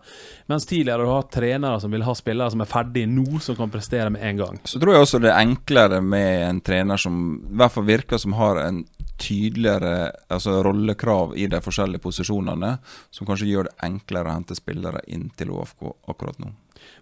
mens 0.52 0.68
tidligere 0.70 1.02
har 1.02 1.06
du 1.08 1.16
hatt 1.16 1.34
trenere 1.38 1.82
som 1.84 1.94
vil 1.94 2.06
ha 2.08 2.16
spillere 2.18 2.54
som 2.54 2.64
er 2.64 2.72
ferdige 2.72 3.12
nå, 3.12 3.42
som 3.44 3.58
kan 3.60 3.74
prestere 3.74 4.12
med 4.14 4.24
en 4.26 4.44
gang. 4.44 4.62
Så 4.66 4.82
tror 4.82 4.96
jeg 4.96 5.08
også 5.08 5.24
det 5.24 5.34
er 5.34 5.42
enklere 5.42 6.02
med 6.04 6.48
en 6.48 6.62
trener 6.62 7.02
som 7.02 7.18
i 7.38 7.58
hvert 7.58 7.76
fall 7.76 7.88
virker 7.88 8.22
som 8.22 8.38
har 8.38 8.62
en 8.64 8.86
tydeligere 9.18 10.12
altså 10.30 10.62
rollekrav 10.64 11.34
i 11.38 11.48
de 11.50 11.60
forskjellige 11.64 12.04
posisjonene, 12.04 12.78
som 13.10 13.28
kanskje 13.28 13.50
gjør 13.50 13.70
det 13.70 13.78
enklere 13.88 14.30
å 14.30 14.38
hente 14.38 14.58
spillere 14.58 15.02
inn 15.14 15.30
til 15.38 15.54
OFK 15.56 15.90
akkurat 16.14 16.40
nå. 16.44 16.54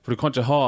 For 0.03 0.13
du 0.13 0.19
kan 0.21 0.33
ikke 0.33 0.47
ha 0.49 0.61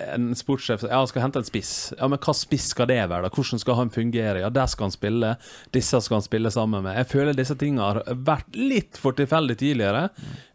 en 0.00 0.30
sportssjef 0.34 0.82
Ja, 0.88 0.98
han 1.02 1.08
skal 1.10 1.22
hente 1.26 1.40
en 1.42 1.44
spiss. 1.46 1.72
Ja, 1.98 2.08
Men 2.08 2.18
hva 2.24 2.32
spiss 2.36 2.70
skal 2.72 2.88
det 2.88 2.98
være? 3.02 3.26
da? 3.26 3.30
Hvordan 3.34 3.60
skal 3.60 3.76
han 3.76 3.90
fungere? 3.92 4.40
Ja, 4.40 4.48
der 4.50 4.66
skal 4.70 4.88
han 4.88 4.94
spille. 4.94 5.34
Disse 5.76 6.00
skal 6.00 6.16
han 6.20 6.24
spille 6.26 6.50
sammen 6.50 6.86
med. 6.86 6.96
Jeg 6.96 7.10
føler 7.10 7.36
disse 7.36 7.56
tingene 7.60 7.84
har 7.84 8.02
vært 8.16 8.56
litt 8.56 8.96
for 9.00 9.16
tilfeldig 9.18 9.58
tidligere. 9.60 10.06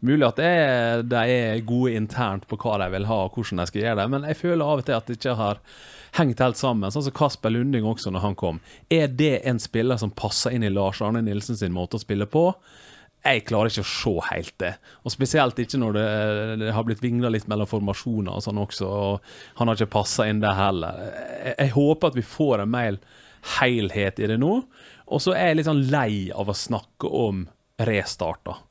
Mulig 0.02 0.28
at 0.28 0.42
er, 0.44 1.04
de 1.06 1.22
er 1.36 1.62
gode 1.68 1.94
internt 1.96 2.48
på 2.50 2.58
hva 2.62 2.80
de 2.82 2.90
vil 2.96 3.06
ha, 3.10 3.20
og 3.28 3.38
hvordan 3.38 3.62
de 3.62 3.68
skal 3.70 3.84
gjøre 3.84 4.00
det, 4.02 4.08
men 4.16 4.26
jeg 4.32 4.42
føler 4.42 4.66
av 4.66 4.82
og 4.82 4.88
til 4.88 4.98
at 4.98 5.06
det 5.12 5.20
ikke 5.20 5.38
har 5.40 5.62
hengt 6.16 6.42
helt 6.42 6.58
sammen. 6.60 6.92
Sånn 6.94 7.06
som 7.06 7.16
Kasper 7.16 7.52
Lunding 7.54 7.86
også, 7.86 8.12
når 8.14 8.24
han 8.24 8.36
kom. 8.40 8.60
Er 8.90 9.08
det 9.12 9.42
en 9.46 9.60
spiller 9.62 10.00
som 10.02 10.14
passer 10.16 10.56
inn 10.56 10.64
i 10.66 10.74
Lars 10.74 11.02
Arne 11.06 11.22
Nilsen 11.26 11.60
sin 11.60 11.76
måte 11.76 12.00
å 12.00 12.04
spille 12.04 12.26
på? 12.26 12.50
Jeg 13.26 13.46
klarer 13.48 13.72
ikke 13.72 13.84
å 13.86 13.90
se 13.90 14.14
helt 14.30 14.54
det. 14.62 14.72
Og 15.04 15.14
Spesielt 15.14 15.60
ikke 15.62 15.80
når 15.82 15.98
det, 15.98 16.10
det 16.62 16.74
har 16.76 16.86
blitt 16.86 17.02
vingla 17.04 17.32
litt 17.34 17.48
mellom 17.50 17.70
formasjoner 17.70 18.38
og 18.38 18.46
sånn 18.46 18.62
også. 18.62 18.90
og 18.90 19.58
Han 19.60 19.72
har 19.72 19.80
ikke 19.80 19.96
passa 19.98 20.28
inn 20.30 20.44
der 20.44 20.58
heller. 20.60 21.00
Jeg, 21.02 21.56
jeg, 21.58 21.74
håper 21.78 22.14
at 22.14 22.20
vi 22.20 22.28
får 22.36 22.64
en 22.64 22.76
mer 22.76 23.00
helhet 23.58 24.22
i 24.22 24.30
det 24.30 24.38
nå. 24.42 24.60
Og 25.06 25.22
så 25.22 25.34
er 25.34 25.52
jeg 25.52 25.60
litt 25.62 25.70
sånn 25.70 25.88
lei 25.90 26.30
av 26.34 26.50
å 26.50 26.58
snakke 26.58 27.10
om 27.10 27.46
restarter. 27.82 28.62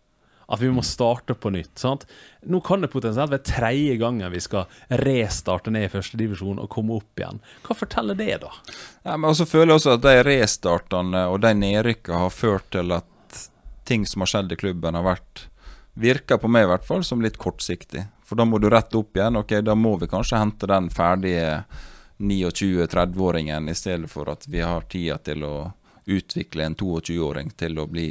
At 0.45 0.61
vi 0.61 0.69
må 0.69 0.83
starte 0.85 1.35
på 1.41 1.51
nytt. 1.51 1.79
sant? 1.81 2.05
Nå 2.45 2.61
kan 2.61 2.85
det 2.85 2.91
potensielt 2.93 3.33
være 3.33 3.47
tredje 3.49 3.97
gangen 3.97 4.31
vi 4.31 4.43
skal 4.45 4.69
restarte 5.01 5.73
ned 5.73 5.87
i 5.89 5.93
førstedivisjon 5.93 6.61
og 6.61 6.69
komme 6.71 6.99
opp 6.99 7.23
igjen. 7.23 7.41
Hva 7.65 7.75
forteller 7.79 8.19
det, 8.19 8.37
da? 8.45 8.53
Ja, 9.07 9.17
men 9.17 9.31
også 9.31 9.49
føler 9.49 9.73
jeg 9.73 9.81
også 9.81 9.97
at 9.97 10.05
de 10.05 10.15
restartene 10.29 11.25
og 11.33 11.41
de 11.43 11.55
nedrykkene 11.57 12.27
har 12.27 12.35
ført 12.35 12.69
til 12.77 12.93
at 12.95 13.09
ting 13.85 14.07
som 14.07 14.25
har 14.25 14.33
skjedd 14.33 14.53
i 14.53 14.61
klubben, 14.61 14.97
har 14.99 15.07
vært 15.07 15.49
Virker 15.95 16.41
på 16.43 16.49
meg 16.51 16.65
i 16.65 16.67
hvert 16.73 16.87
fall 16.87 17.05
som 17.07 17.21
litt 17.23 17.37
kortsiktig. 17.39 18.01
For 18.27 18.35
da 18.35 18.43
må 18.49 18.59
du 18.59 18.67
rette 18.73 18.99
opp 18.99 19.15
igjen. 19.15 19.39
Ok, 19.39 19.53
da 19.63 19.77
må 19.79 19.93
vi 20.01 20.09
kanskje 20.11 20.41
hente 20.41 20.67
den 20.67 20.89
ferdige 20.91 21.61
29-30-åringen, 22.19 23.69
i 23.71 23.75
stedet 23.79 24.11
for 24.11 24.31
at 24.33 24.49
vi 24.51 24.63
har 24.65 24.89
tida 24.91 25.21
til 25.23 25.47
å 25.47 25.55
utvikle 26.11 26.67
en 26.67 26.75
22-åring 26.75 27.55
til 27.59 27.79
å 27.79 27.87
bli 27.87 28.09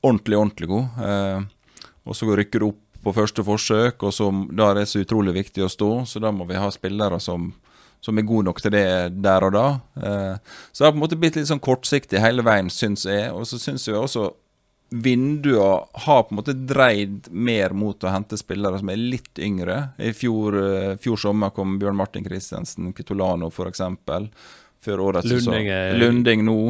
ordentlig, 0.00 0.38
ordentlig 0.40 0.70
god. 0.72 1.04
Eh, 1.04 1.84
og 2.08 2.16
så 2.16 2.32
rykker 2.32 2.64
du 2.64 2.70
opp 2.70 2.82
på 3.04 3.14
første 3.14 3.44
forsøk, 3.44 4.02
og 4.08 4.14
så, 4.14 4.30
da 4.50 4.70
er 4.70 4.80
det 4.80 4.88
så 4.90 5.04
utrolig 5.04 5.36
viktig 5.36 5.64
å 5.64 5.70
stå. 5.72 5.92
Så 6.08 6.24
da 6.24 6.32
må 6.34 6.48
vi 6.48 6.58
ha 6.58 6.72
spillere 6.72 7.20
som, 7.22 7.52
som 8.00 8.18
er 8.18 8.26
gode 8.28 8.48
nok 8.48 8.64
til 8.64 8.74
det 8.74 8.88
der 9.20 9.46
og 9.46 9.54
da. 9.54 9.68
Eh, 10.00 10.58
så 10.72 10.80
det 10.80 10.88
har 10.88 10.96
på 10.96 11.02
en 11.02 11.04
måte 11.06 11.20
blitt 11.20 11.38
litt 11.38 11.52
sånn 11.52 11.62
kortsiktig 11.62 12.24
hele 12.24 12.44
veien, 12.46 12.72
syns 12.72 13.06
jeg. 13.08 13.30
Og 13.36 13.46
så 13.48 13.60
syns 13.60 13.86
jeg 13.88 14.00
også 14.00 14.30
vinduene 14.88 15.84
har 15.92 16.22
på 16.22 16.32
en 16.32 16.38
måte 16.40 16.52
dreid 16.52 17.28
mer 17.30 17.74
mot 17.76 18.04
å 18.04 18.12
hente 18.12 18.38
spillere 18.40 18.80
som 18.80 18.90
er 18.92 19.00
litt 19.00 19.38
yngre. 19.38 19.80
I 20.00 20.14
fjor, 20.16 20.56
uh, 20.56 20.94
fjor 21.00 21.20
sommer 21.20 21.52
kom 21.56 21.76
Bjørn 21.80 21.98
Martin 21.98 22.24
Kristiansen, 22.24 22.92
Kitolano 22.96 23.50
f.eks. 23.52 23.82
Før 24.84 25.02
årets 25.08 25.28
Lunding, 25.28 25.68
Lunding 25.98 26.46
nå. 26.46 26.60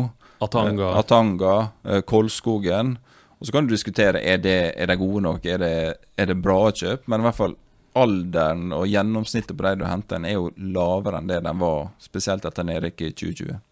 Atanga. 0.42 0.90
Uh, 0.90 0.98
Atanga 1.02 1.54
uh, 1.86 2.00
Kolskogen. 2.00 2.96
Og 3.38 3.46
Så 3.46 3.54
kan 3.54 3.66
du 3.66 3.74
diskutere 3.74 4.18
er 4.18 4.42
det 4.42 4.58
er 4.74 4.90
de 4.90 4.98
gode 4.98 5.22
nok, 5.22 5.46
er 5.46 5.62
det, 5.62 5.74
er 6.18 6.26
det 6.26 6.40
bra 6.42 6.72
kjøp. 6.74 7.06
Men 7.06 7.22
i 7.22 7.28
hvert 7.28 7.38
fall 7.38 7.54
alderen 7.98 8.72
og 8.74 8.86
gjennomsnittet 8.90 9.56
på 9.56 9.66
de 9.66 9.76
du 9.80 9.86
henter, 9.86 10.22
er 10.26 10.36
jo 10.36 10.50
lavere 10.58 11.20
enn 11.20 11.30
det 11.30 11.40
den 11.46 11.62
var, 11.62 11.92
spesielt 12.02 12.46
etter 12.46 12.66
nedrykket 12.66 13.12
i 13.12 13.16
2020. 13.22 13.62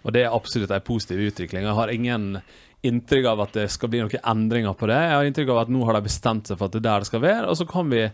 Og 0.00 0.12
Det 0.16 0.24
er 0.24 0.34
absolutt 0.34 0.72
en 0.72 0.84
positiv 0.84 1.20
utvikling. 1.28 1.66
Jeg 1.68 1.76
har 1.76 1.92
ingen 1.92 2.40
inntrykk 2.86 3.26
av 3.32 3.42
at 3.44 3.56
det 3.56 3.66
skal 3.72 3.90
bli 3.92 4.02
noen 4.02 4.28
endringer 4.32 4.76
på 4.76 4.88
det. 4.90 4.98
Jeg 4.98 5.16
har 5.16 5.30
inntrykk 5.30 5.54
av 5.54 5.64
at 5.64 5.72
nå 5.72 5.82
har 5.88 5.98
de 5.98 6.06
bestemt 6.06 6.48
seg 6.48 6.58
for 6.58 6.68
at 6.68 6.76
det 6.76 6.82
er 6.82 6.88
der 6.88 7.04
det 7.04 7.10
skal 7.10 7.24
være. 7.24 7.48
Og 7.50 7.58
så 7.60 7.66
kan 7.68 7.90
vi 7.92 8.06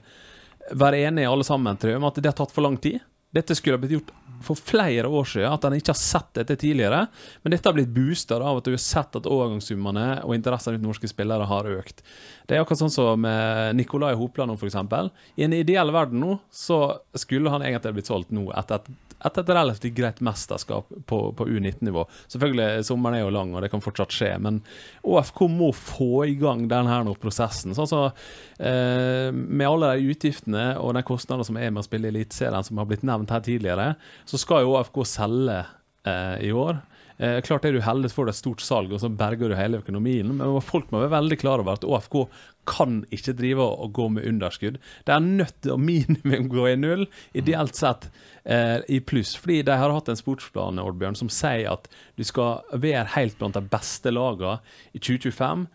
være 0.77 1.03
enige 1.07 1.31
alle 1.31 1.47
sammen 1.47 1.79
tror 1.79 1.95
jeg, 1.95 2.01
om 2.01 2.09
at 2.09 2.19
det 2.19 2.33
har 2.33 2.39
tatt 2.41 2.55
for 2.55 2.67
lang 2.67 2.79
tid. 2.83 2.99
Dette 3.37 3.55
skulle 3.59 3.77
ha 3.77 3.83
blitt 3.83 3.97
gjort 3.99 4.13
for 4.45 4.59
flere 4.59 5.09
år 5.09 5.25
siden, 5.29 5.53
at 5.53 5.65
en 5.65 5.75
ikke 5.77 5.93
har 5.93 5.99
sett 5.99 6.29
dette 6.39 6.57
tidligere. 6.61 7.03
Men 7.43 7.53
dette 7.53 7.69
har 7.69 7.77
blitt 7.77 7.93
boosta 7.93 8.39
av 8.39 8.61
at 8.61 8.69
du 8.69 8.73
har 8.73 8.83
sett 8.83 9.17
at 9.19 9.29
overgangssummene 9.29 10.07
og 10.25 10.35
interessen 10.37 10.77
rundt 10.77 10.87
norske 10.87 11.11
spillere 11.11 11.49
har 11.49 11.69
økt. 11.73 12.05
Det 12.47 12.57
er 12.57 12.63
akkurat 12.63 12.85
sånn 12.85 12.95
som 12.95 13.25
med 13.25 13.77
Nicolai 13.79 14.15
Hopland 14.19 14.53
nå, 14.53 14.59
f.eks. 14.61 14.79
I 15.37 15.47
en 15.47 15.57
ideell 15.57 15.93
verden 15.95 16.23
nå, 16.23 16.39
så 16.53 16.81
skulle 17.17 17.53
han 17.53 17.65
egentlig 17.67 17.97
blitt 17.99 18.13
solgt 18.13 18.35
nå 18.35 18.49
etter 18.57 18.81
et 18.81 19.06
etter 19.25 19.43
et 19.43 19.53
relativt 19.57 19.97
greit 19.97 20.21
mesterskap 20.25 20.91
på, 21.09 21.21
på 21.37 21.47
U19-nivå. 21.49 22.05
Selvfølgelig, 22.33 22.85
sommeren 22.89 23.19
er 23.19 23.25
jo 23.25 23.33
lang, 23.35 23.55
og 23.55 23.65
det 23.65 23.71
kan 23.73 23.85
fortsatt 23.85 24.15
skje, 24.15 24.33
men 24.43 24.61
ÅFK 25.07 25.47
må 25.53 25.71
få 25.77 26.27
i 26.29 26.37
gang 26.41 26.67
denne 26.71 27.15
prosessen. 27.23 27.75
Sånn 27.77 27.91
så, 27.91 28.03
eh, 28.59 29.31
Med 29.33 29.67
alle 29.69 29.95
de 29.97 30.13
utgiftene 30.13 30.67
og 30.81 30.95
de 30.97 31.05
kostnadene 31.07 31.49
som 31.49 31.57
er 31.57 31.71
med 31.71 31.85
å 31.85 31.89
spille 31.89 32.11
Eliteserien, 32.13 32.65
som 32.65 32.79
har 32.79 32.89
blitt 32.91 33.07
nevnt 33.07 33.33
her 33.33 33.41
tidligere, 33.41 33.95
så 34.29 34.41
skal 34.41 34.65
jo 34.65 34.77
ÅFK 34.77 35.03
selge 35.09 35.63
eh, 36.07 36.37
i 36.49 36.53
år. 36.53 36.83
Eh, 37.19 37.39
klart 37.41 37.65
er 37.65 37.73
du 37.73 37.81
heldig 37.81 38.11
så 38.13 38.19
får 38.19 38.27
du 38.27 38.33
et 38.33 38.39
stort 38.39 38.63
salg, 38.65 38.93
og 38.93 39.01
så 39.01 39.09
berger 39.09 39.49
du 39.49 39.57
hele 39.57 39.81
økonomien. 39.81 40.35
Men 40.37 40.61
folk 40.65 40.91
må 40.93 41.01
være 41.01 41.15
veldig 41.15 41.39
klar 41.41 41.63
over 41.63 41.79
at 41.79 41.87
ÅFK 41.87 42.19
kan 42.69 43.01
ikke 43.15 43.37
drive 43.39 43.65
og 43.65 43.93
gå 43.97 44.09
med 44.13 44.27
underskudd. 44.29 44.79
De 45.07 45.15
er 45.15 45.25
nødt 45.25 45.55
til 45.65 45.77
å 45.77 45.81
minimum 45.81 46.51
gå 46.53 46.69
i 46.73 46.77
null, 46.81 47.07
ideelt 47.39 47.79
sett 47.79 48.09
eh, 48.45 48.83
i 48.93 49.01
pluss. 49.01 49.37
Fordi 49.41 49.63
de 49.67 49.79
har 49.81 49.95
hatt 49.95 50.13
en 50.13 50.21
sportsplan 50.21 50.83
Oddbjørn, 50.83 51.19
som 51.19 51.33
sier 51.33 51.71
at 51.73 51.89
du 52.19 52.25
skal 52.27 52.67
være 52.75 53.09
helt 53.17 53.39
blant 53.41 53.57
de 53.57 53.65
beste 53.73 54.13
lagene 54.13 54.59
i 54.93 55.01
2025. 55.01 55.67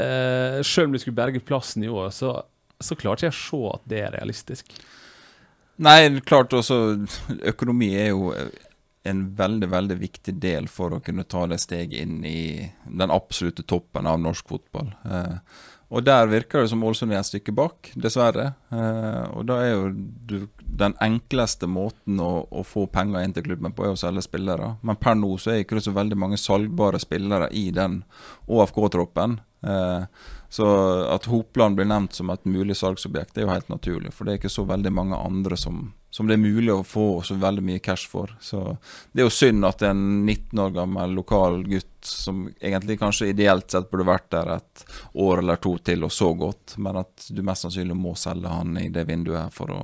Eh, 0.00 0.60
selv 0.64 0.88
om 0.88 0.96
du 0.96 1.02
skulle 1.02 1.18
berge 1.18 1.44
plassen 1.44 1.84
i 1.84 1.92
år, 1.92 2.08
så, 2.14 2.38
så 2.80 2.96
klarer 2.98 3.28
jeg 3.28 3.36
å 3.36 3.40
se 3.42 3.64
at 3.74 3.88
det 3.90 4.04
er 4.06 4.14
realistisk. 4.16 4.78
Nei, 5.82 6.06
klart 6.22 6.54
også 6.54 6.76
Økonomi 7.50 7.88
er 7.98 8.12
jo 8.12 8.28
en 9.04 9.34
veldig 9.36 9.68
veldig 9.68 9.96
viktig 10.00 10.34
del 10.40 10.66
for 10.72 10.96
å 10.96 11.02
kunne 11.04 11.26
ta 11.28 11.44
det 11.50 11.60
steget 11.60 12.00
inn 12.06 12.24
i 12.24 12.70
den 12.88 13.12
absolutte 13.12 13.62
toppen 13.68 14.08
av 14.08 14.20
norsk 14.22 14.48
fotball. 14.48 14.94
Eh, 15.04 15.36
og 15.94 16.02
der 16.02 16.26
virker 16.26 16.64
det 16.64 16.70
som 16.72 16.82
Ålesund 16.82 17.12
er 17.12 17.20
et 17.20 17.28
stykke 17.28 17.52
bak, 17.54 17.92
dessverre. 18.00 18.54
Eh, 18.72 19.24
og 19.36 19.44
da 19.46 19.58
er 19.62 19.74
jo 19.74 19.90
du, 19.94 20.36
den 20.58 20.96
enkleste 21.04 21.68
måten 21.70 22.18
å, 22.24 22.46
å, 22.48 22.64
få 22.66 22.86
penger 22.90 23.22
inn 23.22 23.34
til 23.36 23.44
klubben 23.46 23.76
på, 23.76 23.84
er 23.84 23.94
å 23.94 24.00
selge 24.00 24.24
spillere. 24.24 24.72
Men 24.82 24.98
per 24.98 25.18
nå 25.20 25.34
så 25.36 25.52
er 25.52 25.60
det 25.60 25.66
ikke 25.66 25.84
så 25.84 25.94
veldig 25.94 26.18
mange 26.18 26.40
salgbare 26.40 27.02
spillere 27.02 27.50
i 27.52 27.68
den 27.76 28.00
ÅFK-troppen. 28.48 29.38
Eh, 29.68 30.08
så 30.54 30.70
at 31.10 31.28
Hopland 31.30 31.76
blir 31.76 31.88
nevnt 31.90 32.16
som 32.16 32.32
et 32.32 32.44
mulig 32.48 32.76
salgsobjekt, 32.80 33.34
det 33.34 33.42
er 33.42 33.48
jo 33.48 33.54
helt 33.54 33.70
naturlig. 33.72 34.14
For 34.14 34.24
det 34.24 34.34
er 34.34 34.42
ikke 34.42 34.56
så 34.56 34.66
veldig 34.68 34.92
mange 34.94 35.18
andre 35.18 35.58
som, 35.60 35.88
som 36.14 36.28
det 36.30 36.36
er 36.36 36.44
mulig 36.44 36.70
å 36.70 36.84
få 36.86 37.22
så 37.26 37.34
veldig 37.34 37.62
mye 37.66 37.80
cash 37.82 38.06
for. 38.06 38.30
Så 38.40 38.60
det 39.10 39.24
er 39.24 39.26
jo 39.26 39.32
synd 39.34 39.66
at 39.66 39.82
en 39.82 40.02
19 40.22 40.60
år 40.62 40.70
gammel 40.76 41.16
lokal 41.16 41.64
gutt, 41.66 41.88
som 42.06 42.44
egentlig 42.60 43.00
kanskje 43.00 43.32
ideelt 43.32 43.74
sett 43.74 43.88
burde 43.90 44.06
vært 44.06 44.28
der 44.30 44.52
et 44.54 44.84
år 45.24 45.42
eller 45.42 45.58
to 45.58 45.72
til 45.82 46.06
og 46.06 46.12
så 46.14 46.28
godt, 46.38 46.76
men 46.78 47.00
at 47.02 47.26
du 47.34 47.42
mest 47.42 47.66
sannsynlig 47.66 47.96
må 47.98 48.14
selge 48.14 48.52
han 48.52 48.78
i 48.78 48.92
det 48.94 49.08
vinduet 49.08 49.50
for 49.56 49.74
å, 49.74 49.80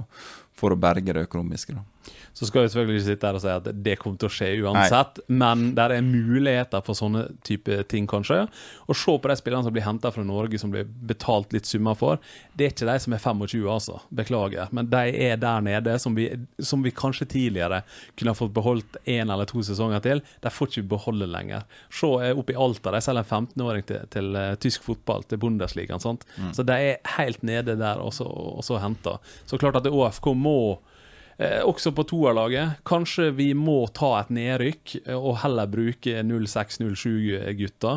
for 0.54 0.70
å 0.70 0.78
berge 0.78 1.16
det 1.18 1.26
økonomiske. 1.26 1.74
da. 1.74 2.14
Så 2.32 2.46
skal 2.46 2.64
jeg 2.64 2.72
selvfølgelig 2.72 3.00
ikke 3.00 3.08
sitte 3.08 3.28
her 3.28 3.38
og 3.38 3.42
si 3.42 3.50
at 3.52 3.68
det 3.84 3.96
kommer 4.00 4.20
til 4.20 4.30
å 4.30 4.32
skje 4.32 4.50
uansett, 4.64 5.20
Nei. 5.28 5.36
men 5.42 5.64
der 5.76 5.94
er 5.96 6.04
muligheter 6.06 6.84
for 6.86 6.98
sånne 6.98 7.26
type 7.46 7.80
ting, 7.90 8.06
kanskje. 8.10 8.44
Og 8.86 8.98
se 8.98 9.16
på 9.18 9.30
de 9.30 9.36
spillerne 9.38 9.66
som 9.66 9.74
blir 9.74 9.84
henta 9.86 10.12
fra 10.14 10.24
Norge, 10.26 10.60
som 10.62 10.72
blir 10.72 10.86
betalt 10.86 11.54
litt 11.56 11.68
summer 11.68 11.98
for. 11.98 12.20
Det 12.54 12.66
er 12.66 12.74
ikke 12.74 12.88
de 12.88 12.96
som 13.04 13.16
er 13.16 13.22
25, 13.24 13.66
altså. 13.70 13.98
Beklager. 14.14 14.70
Men 14.76 14.90
de 14.92 15.02
er 15.26 15.40
der 15.42 15.64
nede, 15.66 15.96
som 16.02 16.16
vi, 16.16 16.28
som 16.58 16.84
vi 16.86 16.94
kanskje 16.94 17.28
tidligere 17.34 17.82
kunne 18.18 18.36
fått 18.38 18.54
beholdt 18.56 19.00
én 19.04 19.32
eller 19.32 19.48
to 19.50 19.64
sesonger 19.66 20.04
til. 20.04 20.22
De 20.44 20.54
får 20.54 20.70
ikke 20.70 20.88
beholde 20.94 21.28
lenger. 21.30 21.66
Se 21.92 22.10
opp 22.30 22.52
i 22.52 22.58
Alta, 22.58 22.94
de 22.94 23.02
selger 23.04 23.26
en 23.26 23.48
15-åring 23.50 23.86
til, 23.88 24.06
til 24.14 24.30
uh, 24.38 24.54
tysk 24.60 24.86
fotball, 24.86 25.26
til 25.28 25.40
Bundesligaen. 25.42 26.00
Mm. 26.00 26.52
Så 26.56 26.64
de 26.66 26.78
er 26.92 27.16
helt 27.16 27.42
nede 27.46 27.76
der 27.80 28.00
og 28.00 28.14
så 28.14 28.80
henta. 28.80 29.18
Så 29.46 29.58
klart 29.60 29.80
at 29.80 29.90
OFK 29.90 30.32
må 30.36 30.78
Eh, 31.40 31.62
også 31.64 31.94
på 31.96 32.05
toerlaget. 32.05 32.83
Kanskje 32.85 33.31
vi 33.33 33.46
må 33.57 33.87
ta 33.96 34.11
et 34.18 34.33
nedrykk 34.37 34.96
eh, 35.07 35.16
og 35.16 35.38
heller 35.40 35.70
bruke 35.72 36.18
06-07-gutta. 36.20 37.94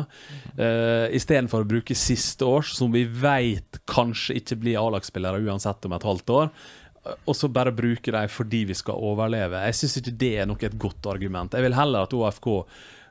Eh, 0.56 1.16
Istedenfor 1.18 1.66
å 1.66 1.68
bruke 1.68 1.96
siste 1.98 2.48
års, 2.48 2.72
som 2.78 2.94
vi 2.94 3.02
vet 3.04 3.82
kanskje 3.90 4.38
ikke 4.40 4.56
blir 4.62 4.80
A-lagsspillere 4.80 5.42
uansett 5.44 5.84
om 5.84 5.92
et 5.92 6.08
halvt 6.08 6.34
år. 6.38 6.50
Eh, 7.04 7.20
og 7.28 7.36
så 7.36 7.52
bare 7.52 7.74
bruke 7.76 8.16
dem 8.16 8.32
fordi 8.32 8.64
vi 8.72 8.78
skal 8.80 9.04
overleve. 9.12 9.60
Jeg 9.68 9.80
syns 9.82 10.00
ikke 10.00 10.16
det 10.24 10.32
er 10.40 10.48
nok 10.48 10.64
et 10.64 10.78
godt 10.80 11.12
argument. 11.12 11.52
Jeg 11.52 11.68
vil 11.68 11.76
heller 11.76 12.08
at 12.08 12.16
OFK 12.16 12.48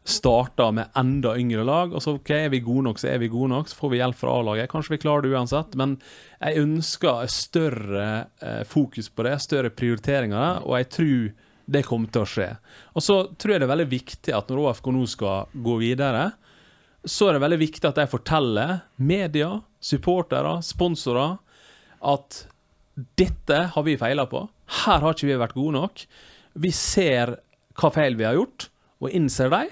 starter 0.04 0.72
med 0.76 0.92
enda 1.00 1.38
yngre 1.39 1.63
lag. 1.63 1.94
Og 1.94 2.04
så 2.04 2.16
ok, 2.18 2.30
er 2.36 2.52
vi 2.52 2.63
gode 2.63 2.88
nok, 2.89 3.00
så 3.00 3.10
er 3.13 3.22
vi 3.22 3.32
gode 3.32 3.54
nok. 3.54 3.70
Så 3.72 3.80
får 3.80 3.94
vi 3.94 4.02
hjelp 4.02 4.20
fra 4.20 4.36
A-laget. 4.39 4.70
Kanskje 4.72 4.96
vi 4.96 5.02
klarer 5.06 5.26
det 5.26 5.34
uansett. 5.34 5.78
Men 5.80 5.96
jeg 6.39 6.63
ønsker 6.63 7.32
større 7.32 8.08
eh, 8.44 8.62
fokus 8.68 9.10
på 9.10 9.26
det, 9.28 9.38
større 9.44 9.72
prioriteringer, 9.74 10.63
og 10.68 10.78
jeg 10.82 10.89
tror 10.98 11.26
det 11.74 11.86
kommer 11.88 12.12
til 12.12 12.26
å 12.26 12.28
skje. 12.28 12.50
Og 12.92 13.06
så 13.06 13.20
tror 13.39 13.54
jeg 13.54 13.63
det 13.63 13.68
er 13.70 13.76
veldig 13.76 13.92
viktig 13.94 14.34
at 14.36 14.50
når 14.52 14.66
ÅFK 14.66 14.89
nå 14.92 15.04
skal 15.08 15.54
gå 15.68 15.78
videre, 15.80 16.26
så 17.04 17.28
er 17.28 17.36
det 17.36 17.44
veldig 17.44 17.60
viktig 17.62 17.88
at 17.88 18.00
de 18.00 18.08
forteller 18.12 18.74
media, 19.00 19.54
supportere, 19.84 20.58
sponsorer, 20.63 21.38
at 22.04 22.44
dette 23.20 23.60
har 23.72 23.88
vi 23.88 23.96
feila 24.00 24.28
på. 24.28 24.44
Her 24.84 25.00
har 25.04 25.16
ikke 25.16 25.30
vi 25.30 25.39
vært 25.39 25.56
gode 25.56 25.76
nok. 25.78 26.04
Vi 26.60 26.72
ser 26.76 27.38
hva 27.80 27.89
feil 27.96 28.20
vi 28.20 28.28
har 28.28 28.36
gjort, 28.38 28.68
og 29.04 29.16
innser 29.16 29.52
dem 29.52 29.72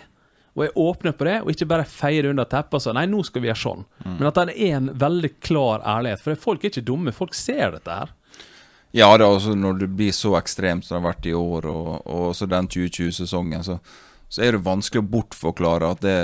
og 0.52 0.64
er 0.66 0.80
åpne 0.80 1.14
på 1.16 1.28
det, 1.28 1.38
og 1.44 1.52
ikke 1.54 1.68
bare 1.70 1.88
feier 1.88 2.28
under 2.28 2.48
teppet 2.50 2.76
og 2.76 2.84
sier 2.84 2.96
nei, 2.98 3.06
nå 3.08 3.22
skal 3.24 3.44
vi 3.44 3.48
gjøre 3.48 3.62
sånn. 3.62 3.86
Mm. 4.04 4.16
Men 4.18 4.28
at 4.28 4.40
det 4.40 4.56
er 4.58 4.74
en 4.82 4.90
veldig 5.00 5.30
klar 5.40 5.86
ærlighet. 5.88 6.24
For 6.26 6.42
folk 6.48 6.66
er 6.66 6.74
ikke 6.74 6.84
dumme, 6.90 7.14
folk 7.16 7.38
ser 7.38 7.78
dette 7.78 8.00
her. 8.02 8.12
Ja, 8.92 9.08
det 9.16 9.24
er 9.24 9.30
også 9.32 9.56
når 9.56 9.80
det 9.86 9.88
blir 9.96 10.12
så 10.16 10.34
ekstremt 10.36 10.84
som 10.84 10.98
det 10.98 11.00
har 11.00 11.14
vært 11.14 11.30
i 11.32 11.38
år, 11.38 11.70
og, 11.72 11.94
og 12.02 12.26
også 12.34 12.50
den 12.52 12.68
2020-sesongen, 12.68 13.64
så, 13.64 13.78
så, 14.28 14.44
er 14.44 14.58
det 14.58 14.66
vanskelig 14.66 15.06
å 15.06 15.10
bortforklare 15.14 15.94
at, 15.96 16.04
det, 16.04 16.18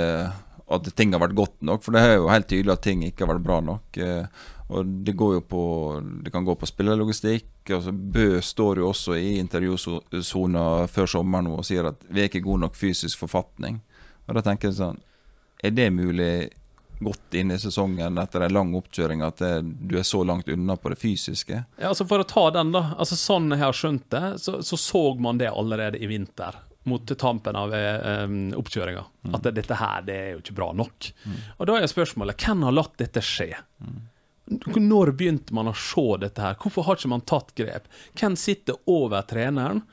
at 0.76 0.92
ting 0.98 1.16
har 1.16 1.24
vært 1.24 1.38
godt 1.38 1.56
nok. 1.64 1.86
For 1.86 1.96
det 1.96 2.04
er 2.04 2.14
jo 2.18 2.28
helt 2.28 2.50
tydelig 2.52 2.76
at 2.76 2.84
ting 2.84 3.06
ikke 3.08 3.24
har 3.24 3.32
vært 3.32 3.46
bra 3.48 3.62
nok. 3.64 4.00
Eh, 4.04 4.44
og 4.68 4.88
det 5.00 5.14
går 5.16 5.38
jo 5.38 5.42
på 5.48 5.62
Det 6.20 6.28
kan 6.28 6.44
gå 6.44 6.52
på 6.60 6.68
spillerlogistikk. 6.68 7.70
Altså 7.72 7.92
Bø 7.92 8.42
står 8.44 8.82
jo 8.82 8.90
også 8.90 9.16
i 9.16 9.38
intervjusona 9.40 10.64
før 10.92 11.08
sommeren 11.08 11.48
og 11.54 11.64
sier 11.64 11.88
at 11.88 12.04
vi 12.12 12.20
er 12.20 12.28
ikke 12.28 12.44
god 12.44 12.66
nok 12.66 12.76
fysisk 12.76 13.24
forfatning. 13.24 13.80
Og 14.28 14.36
da 14.36 14.44
tenker 14.44 14.70
jeg 14.70 14.78
sånn 14.78 14.98
Er 15.64 15.74
det 15.74 15.90
mulig 15.90 16.32
godt 16.98 17.34
inn 17.38 17.52
i 17.54 17.58
sesongen 17.58 18.18
etter 18.18 18.42
en 18.44 18.54
lang 18.54 18.72
oppkjøring 18.74 19.22
at 19.22 19.38
det, 19.42 19.52
du 19.62 19.98
er 19.98 20.06
så 20.06 20.24
langt 20.26 20.48
unna 20.50 20.76
på 20.76 20.90
det 20.92 20.98
fysiske? 20.98 21.60
Ja, 21.78 21.90
altså 21.92 22.06
For 22.10 22.22
å 22.22 22.26
ta 22.26 22.48
den, 22.54 22.72
da. 22.74 22.94
altså 22.98 23.18
Sånn 23.18 23.52
jeg 23.54 23.62
har 23.62 23.76
skjønt 23.76 24.08
det, 24.14 24.24
så 24.42 24.58
så, 24.66 24.78
så 24.80 25.04
man 25.22 25.38
det 25.38 25.50
allerede 25.50 26.00
i 26.02 26.10
vinter. 26.10 26.58
Mot 26.88 27.10
tampen 27.20 27.56
av 27.58 27.74
um, 27.74 28.36
oppkjøringa. 28.56 29.04
Mm. 29.28 29.34
At 29.36 29.48
dette 29.54 29.76
her, 29.76 30.04
det 30.06 30.14
er 30.16 30.28
jo 30.32 30.42
ikke 30.42 30.56
bra 30.56 30.70
nok. 30.72 31.10
Mm. 31.24 31.40
Og 31.58 31.68
da 31.68 31.76
er 31.78 31.90
spørsmålet 31.90 32.46
hvem 32.46 32.64
har 32.64 32.74
latt 32.74 32.94
dette 32.98 33.22
skje? 33.24 33.50
Mm. 33.84 33.98
Når 34.80 35.12
begynte 35.18 35.54
man 35.54 35.68
å 35.68 35.76
se 35.76 36.06
dette 36.22 36.40
her? 36.40 36.56
Hvorfor 36.62 36.86
har 36.86 36.96
ikke 36.96 37.12
man 37.12 37.26
tatt 37.28 37.52
grep? 37.58 37.90
Hvem 38.16 38.38
sitter 38.40 38.78
over 38.88 39.26
treneren 39.28 39.84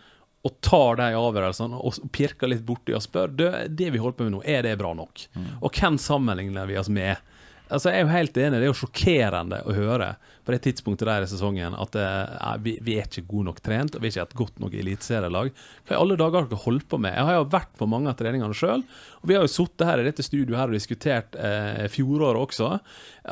og 0.46 0.60
tar 0.62 1.00
de 1.00 1.08
avgjørelsene 1.18 1.80
og 1.82 2.12
pirker 2.14 2.52
litt 2.52 2.66
borti 2.68 2.94
og 2.94 3.02
spør 3.02 3.32
det, 3.34 3.52
det 3.74 3.90
vi 3.96 4.02
holder 4.02 4.20
på 4.20 4.28
med 4.28 4.36
nå, 4.36 4.44
er 4.46 4.62
det 4.66 4.76
bra 4.78 4.92
nok. 4.94 5.24
Mm. 5.34 5.48
Og 5.66 5.80
hvem 5.80 5.98
sammenligner 6.02 6.70
vi 6.70 6.78
oss 6.78 6.92
med? 6.94 7.18
Altså, 7.66 7.90
Jeg 7.90 7.98
er 7.98 8.06
jo 8.06 8.14
helt 8.14 8.38
enig, 8.38 8.60
det 8.62 8.68
er 8.68 8.70
jo 8.70 8.78
sjokkerende 8.84 9.64
å 9.66 9.74
høre 9.74 10.12
på 10.46 10.54
det 10.54 10.62
tidspunktet 10.68 11.08
der 11.10 11.26
i 11.26 11.30
sesongen 11.30 11.76
at 11.78 11.98
uh, 11.98 12.54
vi, 12.62 12.76
vi, 12.86 12.98
er 13.00 13.10
ikke 13.10 13.26
gode 13.28 13.50
nok 13.50 13.62
trent, 13.66 13.96
og 13.98 14.04
vi 14.04 14.10
er 14.10 14.14
ikke 14.14 14.26
et 14.30 14.38
godt 14.42 14.62
nok 14.62 14.76
eliteserielag. 14.78 15.52
Hva 15.86 15.96
i 15.96 16.00
alle 16.00 16.18
dager 16.20 16.44
har 16.44 16.50
dere 16.52 16.64
holdt 16.66 16.88
på 16.92 17.00
med? 17.02 17.16
Jeg 17.18 17.28
har 17.30 17.40
jo 17.40 17.48
vært 17.56 17.74
på 17.80 17.88
mange 17.90 18.12
av 18.12 18.18
treningene 18.20 18.58
sjøl, 18.58 18.84
og 19.22 19.30
vi 19.30 19.38
har 19.38 19.46
jo 19.46 19.52
sittet 19.52 19.88
her 19.90 20.02
i 20.02 20.08
dette 20.08 20.26
studioet 20.26 20.60
her 20.60 20.72
og 20.72 20.78
diskutert 20.78 21.38
eh, 21.40 21.86
fjoråret 21.92 22.42
også, 22.42 22.72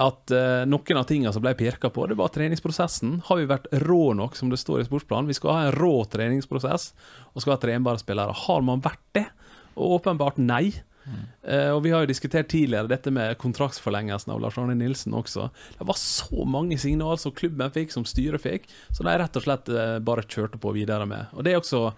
at 0.03 0.33
eh, 0.33 0.63
noen 0.69 1.01
av 1.01 1.07
tingene 1.09 1.33
som 1.35 1.43
ble 1.45 1.53
pirka 1.59 1.91
på, 1.93 2.07
det 2.09 2.17
var 2.19 2.33
treningsprosessen. 2.33 3.19
Har 3.29 3.41
vi 3.41 3.49
vært 3.49 3.69
rå 3.85 4.01
nok, 4.17 4.37
som 4.39 4.49
det 4.53 4.61
står 4.61 4.81
i 4.81 4.87
sportsplanen? 4.89 5.29
Vi 5.29 5.37
skal 5.37 5.53
ha 5.53 5.67
en 5.67 5.77
rå 5.77 5.93
treningsprosess 6.09 6.91
og 7.33 7.43
skal 7.43 7.55
ha 7.55 7.61
trenbare 7.61 8.01
spillere. 8.01 8.35
Har 8.45 8.65
man 8.65 8.81
vært 8.83 9.05
det? 9.17 9.27
Og 9.73 9.99
åpenbart 9.99 10.41
nei. 10.41 10.71
Uh, 11.05 11.71
og 11.75 11.81
Vi 11.83 11.93
har 11.93 12.03
jo 12.03 12.11
diskutert 12.11 12.49
tidligere 12.51 12.91
dette 12.91 13.11
med 13.13 13.37
kontraktsforlengelsen 13.41 14.33
av 14.33 14.41
Lars 14.43 14.57
Arne 14.59 14.75
Nilsen 14.79 15.15
også. 15.17 15.49
Det 15.79 15.87
var 15.89 15.99
så 15.99 16.45
mange 16.47 16.77
signaler 16.81 17.19
som 17.21 17.35
klubben 17.35 17.73
fikk, 17.75 17.91
som 17.93 18.07
styret 18.07 18.43
fikk, 18.43 18.69
så 18.91 19.05
de 19.05 19.17
rett 19.19 19.39
og 19.39 19.47
slett 19.47 19.73
uh, 19.73 19.97
bare 20.03 20.27
kjørte 20.27 20.61
på 20.61 20.75
videre 20.75 21.07
med. 21.09 21.33
Og 21.35 21.43
Det 21.43 21.55
er 21.55 21.63
også 21.63 21.89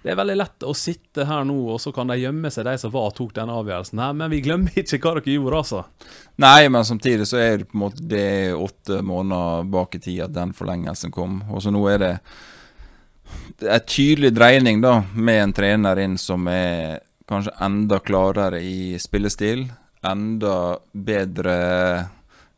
det 0.00 0.14
er 0.14 0.16
veldig 0.16 0.36
lett 0.38 0.64
å 0.64 0.72
sitte 0.72 1.26
her 1.28 1.42
nå, 1.44 1.58
og 1.74 1.80
så 1.82 1.90
kan 1.92 2.08
de 2.08 2.16
gjemme 2.16 2.48
seg, 2.52 2.64
de 2.64 2.72
som 2.80 2.92
var 2.94 3.10
tok 3.16 3.34
den 3.36 3.50
avgjørelsen 3.52 4.00
her. 4.00 4.14
Men 4.16 4.32
vi 4.32 4.38
glemmer 4.44 4.78
ikke 4.80 4.96
hva 5.02 5.12
dere 5.18 5.34
gjorde, 5.34 5.58
altså. 5.58 5.82
Nei, 6.40 6.70
men 6.72 6.86
samtidig 6.88 7.26
så 7.28 7.36
er 7.36 7.60
det 7.60 7.66
på 7.68 7.76
en 7.76 7.82
måte 7.82 8.06
det 8.08 8.54
åtte 8.56 9.02
måneder 9.04 9.68
bak 9.68 9.98
i 9.98 10.00
tid 10.00 10.22
at 10.24 10.32
den 10.32 10.54
forlengelsen 10.56 11.12
kom. 11.12 11.42
Og 11.52 11.60
så 11.60 11.72
nå 11.74 11.84
er 11.92 12.00
det 12.00 12.14
en 13.60 13.84
tydelig 13.84 14.32
dreining 14.32 14.80
da, 14.80 15.02
med 15.12 15.42
en 15.42 15.54
trener 15.60 16.00
inn 16.00 16.16
som 16.18 16.48
er 16.48 17.02
kanskje 17.30 17.54
enda 17.62 18.00
klarere 18.02 18.60
i 18.62 18.98
spillestil. 19.00 19.68
Enda 20.06 20.78
bedre 20.92 21.56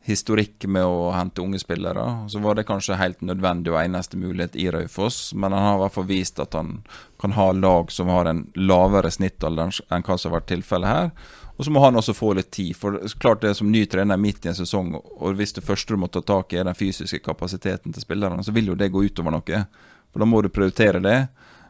historikk 0.03 0.65
med 0.67 0.83
å 0.83 1.11
hente 1.15 1.41
unge 1.41 1.59
spillere. 1.61 2.03
Så 2.29 2.41
var 2.43 2.57
det 2.57 2.65
kanskje 2.67 2.99
helt 2.99 3.21
nødvendig 3.23 3.71
og 3.71 3.79
eneste 3.79 4.19
mulighet 4.19 4.57
i 4.59 4.67
Raufoss, 4.71 5.31
men 5.33 5.55
han 5.55 5.63
har 5.63 5.77
i 5.77 5.83
hvert 5.83 5.95
fall 5.95 6.09
vist 6.09 6.41
at 6.43 6.57
han 6.57 6.81
kan 7.21 7.35
ha 7.37 7.51
lag 7.55 7.91
som 7.91 8.11
har 8.11 8.27
en 8.27 8.45
lavere 8.59 9.11
snittalder 9.11 9.79
enn 9.87 10.03
hva 10.03 10.17
som 10.17 10.31
har 10.31 10.41
vært 10.41 10.51
tilfellet 10.51 10.91
her. 10.91 11.13
Og 11.53 11.67
så 11.67 11.71
må 11.71 11.83
han 11.85 11.95
også 11.95 12.15
få 12.17 12.33
litt 12.35 12.51
tid. 12.51 12.73
For 12.75 12.97
klart 13.21 13.43
det 13.43 13.53
er 13.53 13.57
som 13.59 13.71
ny 13.71 13.85
trener 13.87 14.19
midt 14.19 14.43
i 14.43 14.51
en 14.51 14.57
sesong, 14.57 14.95
og 14.97 15.39
hvis 15.39 15.55
det 15.55 15.63
første 15.63 15.93
du 15.93 16.01
må 16.01 16.09
ta 16.11 16.23
tak 16.25 16.51
i 16.51 16.59
er 16.59 16.67
den 16.67 16.77
fysiske 16.77 17.21
kapasiteten 17.23 17.93
til 17.93 18.03
spillerne, 18.03 18.43
så 18.43 18.51
vil 18.51 18.73
jo 18.73 18.77
det 18.79 18.91
gå 18.91 19.05
utover 19.05 19.37
noe. 19.37 19.65
For 20.11 20.21
da 20.21 20.27
må 20.27 20.41
du 20.43 20.51
prioritere 20.53 20.99
det. 21.03 21.19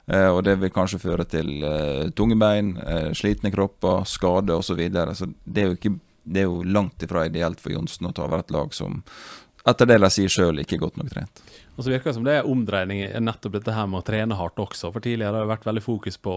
Eh, 0.08 0.28
og 0.28 0.44
det 0.44 0.58
vil 0.60 0.74
kanskje 0.74 1.00
føre 1.00 1.26
til 1.30 1.64
eh, 1.64 2.10
tunge 2.16 2.36
bein, 2.40 2.76
eh, 2.84 3.12
slitne 3.16 3.54
kropper, 3.54 4.04
skade 4.10 4.56
osv. 4.56 4.74
Så, 4.74 4.80
videre. 4.80 5.16
så 5.16 5.30
det 5.44 5.64
er 5.64 5.72
jo 5.72 6.00
det 6.24 6.40
er 6.40 6.46
jo 6.48 6.62
langt 6.64 7.04
ifra 7.04 7.26
ideelt 7.28 7.60
for 7.60 7.74
Johnsen 7.76 8.08
å 8.08 8.14
ta 8.16 8.24
over 8.24 8.40
et 8.40 8.52
lag 8.56 8.70
som 8.72 9.02
etter 9.68 9.88
det 9.88 9.98
de 10.00 10.10
sier 10.12 10.32
sjøl 10.32 10.62
ikke 10.62 10.78
godt 10.80 10.96
nok 11.00 11.10
trent. 11.12 11.42
Og 11.76 11.84
så 11.84 11.92
virker 11.92 12.10
det 12.10 12.14
som 12.16 12.24
det 12.24 12.36
er 12.38 12.48
omdreining 12.48 13.02
nettopp 13.24 13.58
dette 13.58 13.76
her 13.76 13.90
med 13.92 14.00
å 14.00 14.06
trene 14.08 14.38
hardt 14.40 14.60
også. 14.60 14.92
For 14.94 15.04
tidligere 15.04 15.34
har 15.34 15.44
det 15.44 15.52
vært 15.52 15.68
veldig 15.68 15.84
fokus 15.84 16.20
på 16.24 16.36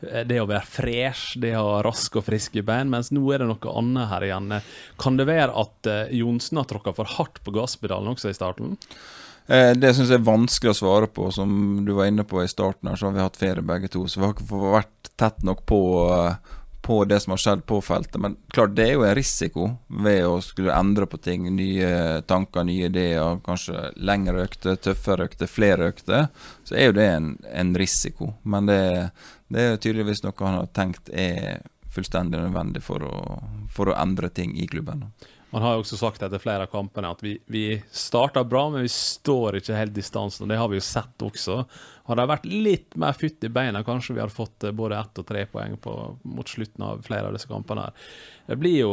det 0.00 0.40
å 0.42 0.48
være 0.50 0.70
fresh, 0.70 1.36
det 1.42 1.52
å 1.58 1.64
ha 1.68 1.84
raske 1.86 2.18
og 2.18 2.26
friske 2.26 2.64
bein, 2.66 2.90
mens 2.90 3.12
nå 3.14 3.22
er 3.30 3.44
det 3.44 3.50
noe 3.50 3.74
annet 3.78 4.10
her 4.10 4.26
igjen. 4.26 4.56
Kan 5.02 5.20
det 5.20 5.28
være 5.28 5.54
at 5.62 5.90
Johnsen 6.14 6.62
har 6.62 6.70
tråkka 6.70 6.96
for 6.98 7.14
hardt 7.18 7.42
på 7.46 7.54
gasspedalen 7.54 8.14
også 8.14 8.32
i 8.32 8.38
starten? 8.38 8.74
Eh, 9.46 9.72
det 9.78 9.94
syns 9.94 10.10
jeg 10.10 10.20
er 10.20 10.26
vanskelig 10.26 10.74
å 10.74 10.78
svare 10.80 11.08
på. 11.10 11.30
Som 11.34 11.84
du 11.86 11.94
var 11.98 12.10
inne 12.10 12.26
på 12.26 12.42
i 12.42 12.50
starten, 12.50 12.90
her, 12.90 12.98
så 12.98 13.10
har 13.10 13.16
vi 13.16 13.24
hatt 13.24 13.40
ferie 13.40 13.66
begge 13.66 13.90
to. 13.92 14.06
Så 14.08 14.20
vi 14.20 14.26
har 14.26 14.36
ikke 14.36 14.62
vært 14.76 15.12
tett 15.16 15.42
nok 15.46 15.64
på 15.68 15.80
uh, 16.10 16.56
på 16.86 17.04
det 17.04 17.20
som 17.20 17.30
har 17.30 17.36
skjedd 17.36 17.66
på 17.66 17.80
feltet. 17.82 18.20
Men 18.22 18.36
klart, 18.54 18.76
det 18.76 18.84
er 18.86 18.92
jo 18.94 19.04
en 19.04 19.14
risiko 19.18 19.70
ved 19.88 20.20
å 20.26 20.36
skulle 20.44 20.74
endre 20.74 21.08
på 21.10 21.18
ting. 21.18 21.48
Nye 21.56 22.20
tanker, 22.30 22.62
nye 22.64 22.86
ideer. 22.86 23.40
Kanskje 23.46 23.88
lengre 23.96 24.44
økter, 24.46 24.78
tøffere 24.78 25.26
økter, 25.26 25.50
flere 25.50 25.90
økter. 25.90 26.28
Så 26.64 26.76
er 26.78 26.90
jo 26.90 26.96
det 26.98 27.08
en, 27.10 27.32
en 27.50 27.72
risiko. 27.74 28.36
Men 28.46 28.70
det, 28.70 28.78
det, 29.48 29.64
er 29.64 29.80
tydeligvis 29.82 30.22
noe 30.22 30.46
han 30.46 30.60
har 30.60 30.70
tenkt 30.78 31.10
er 31.10 31.64
fullstendig 31.96 32.38
nødvendig 32.38 32.84
for 32.86 33.02
å, 33.02 33.40
for 33.72 33.90
å 33.90 33.98
endre 33.98 34.30
ting 34.30 34.54
i 34.54 34.68
klubben. 34.70 35.08
Han 35.50 35.62
har 35.62 35.76
jo 35.76 35.84
også 35.84 35.96
sagt 36.00 36.24
etter 36.26 36.42
flere 36.42 36.66
av 36.66 36.72
kampene 36.72 37.12
at 37.14 37.20
vi, 37.22 37.36
vi 37.46 37.78
starter 37.94 38.44
bra, 38.44 38.64
men 38.70 38.82
vi 38.82 38.90
står 38.90 39.60
ikke 39.60 39.76
helt 39.78 39.94
distansen. 39.94 40.44
og 40.44 40.50
Det 40.50 40.58
har 40.58 40.68
vi 40.72 40.80
jo 40.80 40.84
sett 40.84 41.22
også. 41.22 41.60
Hadde 42.08 42.24
det 42.24 42.30
vært 42.32 42.48
litt 42.50 42.96
mer 42.98 43.14
fytt 43.18 43.46
i 43.46 43.50
beina, 43.54 43.84
kanskje 43.86 44.16
vi 44.16 44.22
hadde 44.24 44.34
fått 44.34 44.66
eh, 44.66 44.74
både 44.74 44.98
ett 44.98 45.20
og 45.22 45.28
tre 45.28 45.44
poeng 45.50 45.76
på, 45.82 45.94
mot 46.26 46.50
slutten 46.50 46.84
av 46.88 47.06
flere 47.06 47.30
av 47.30 47.38
disse 47.38 47.50
kampene. 47.50 47.86
her. 47.86 48.58
Blir 48.58 48.76
jo, 48.78 48.90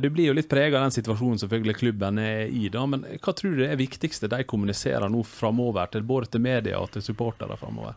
du 0.00 0.08
blir 0.08 0.30
jo 0.30 0.36
litt 0.36 0.48
prega 0.48 0.78
av 0.78 0.86
den 0.86 0.94
situasjonen 0.94 1.40
selvfølgelig 1.42 1.76
klubben 1.80 2.20
er 2.22 2.46
i. 2.48 2.68
da, 2.72 2.84
Men 2.86 3.04
hva 3.16 3.34
tror 3.36 3.56
du 3.56 3.64
er 3.66 3.80
viktigste 3.80 4.28
de 4.32 4.44
kommuniserer 4.48 5.08
nå 5.08 5.24
framover, 5.24 5.88
til 5.92 6.04
både 6.04 6.32
til 6.32 6.44
media 6.44 6.80
og 6.80 6.92
til 6.94 7.04
supportere 7.04 7.56
framover? 7.60 7.96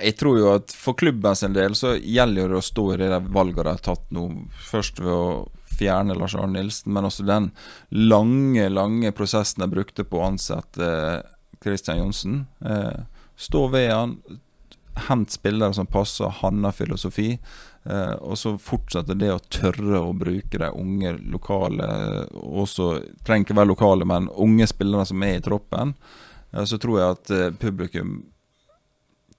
Jeg 0.00 0.16
tror 0.16 0.38
jo 0.38 0.52
at 0.54 0.72
for 0.72 0.96
klubben 0.96 1.36
sin 1.36 1.52
del 1.52 1.74
så 1.76 1.94
gjelder 1.96 2.48
det 2.48 2.60
å 2.60 2.64
stå 2.64 2.84
i 2.94 3.00
de 3.02 3.18
valgene 3.28 3.66
de 3.66 3.74
har 3.74 3.82
tatt 3.84 4.12
nå. 4.14 4.24
Først 4.70 5.02
ved 5.02 5.12
å 5.12 5.26
fjerne 5.78 6.16
Lars 6.18 6.36
Arne 6.38 6.58
Nilsen, 6.58 6.92
men 6.94 7.08
også 7.08 7.26
den 7.28 7.50
lange, 7.90 8.68
lange 8.72 9.12
prosessen 9.16 9.64
jeg 9.64 9.74
brukte 9.74 10.06
på 10.06 10.20
å 10.20 10.28
ansette 10.30 10.88
Kristian 11.62 11.98
eh, 11.98 12.02
Johnsen. 12.02 12.40
Eh, 12.64 13.04
stå 13.36 13.66
ved 13.72 13.90
han, 13.92 14.16
hent 15.08 15.32
spillere 15.32 15.74
som 15.74 15.88
passer 15.88 16.32
hans 16.42 16.76
filosofi. 16.76 17.38
Eh, 17.84 18.14
og 18.22 18.38
så 18.38 18.54
fortsetter 18.62 19.18
det 19.18 19.32
å 19.34 19.40
tørre 19.50 20.02
å 20.04 20.12
bruke 20.14 20.58
de 20.60 20.68
unge 20.70 21.16
lokale 21.32 21.88
også, 22.30 22.92
Trenger 23.26 23.48
ikke 23.48 23.58
være 23.58 23.72
lokale, 23.72 24.06
men 24.06 24.30
unge 24.30 24.68
spillere 24.70 25.06
som 25.08 25.24
er 25.26 25.40
i 25.40 25.42
troppen. 25.42 25.96
Eh, 26.52 26.64
så 26.68 26.78
tror 26.78 27.00
jeg 27.00 27.16
at 27.16 27.34
eh, 27.34 27.50
publikum 27.58 28.20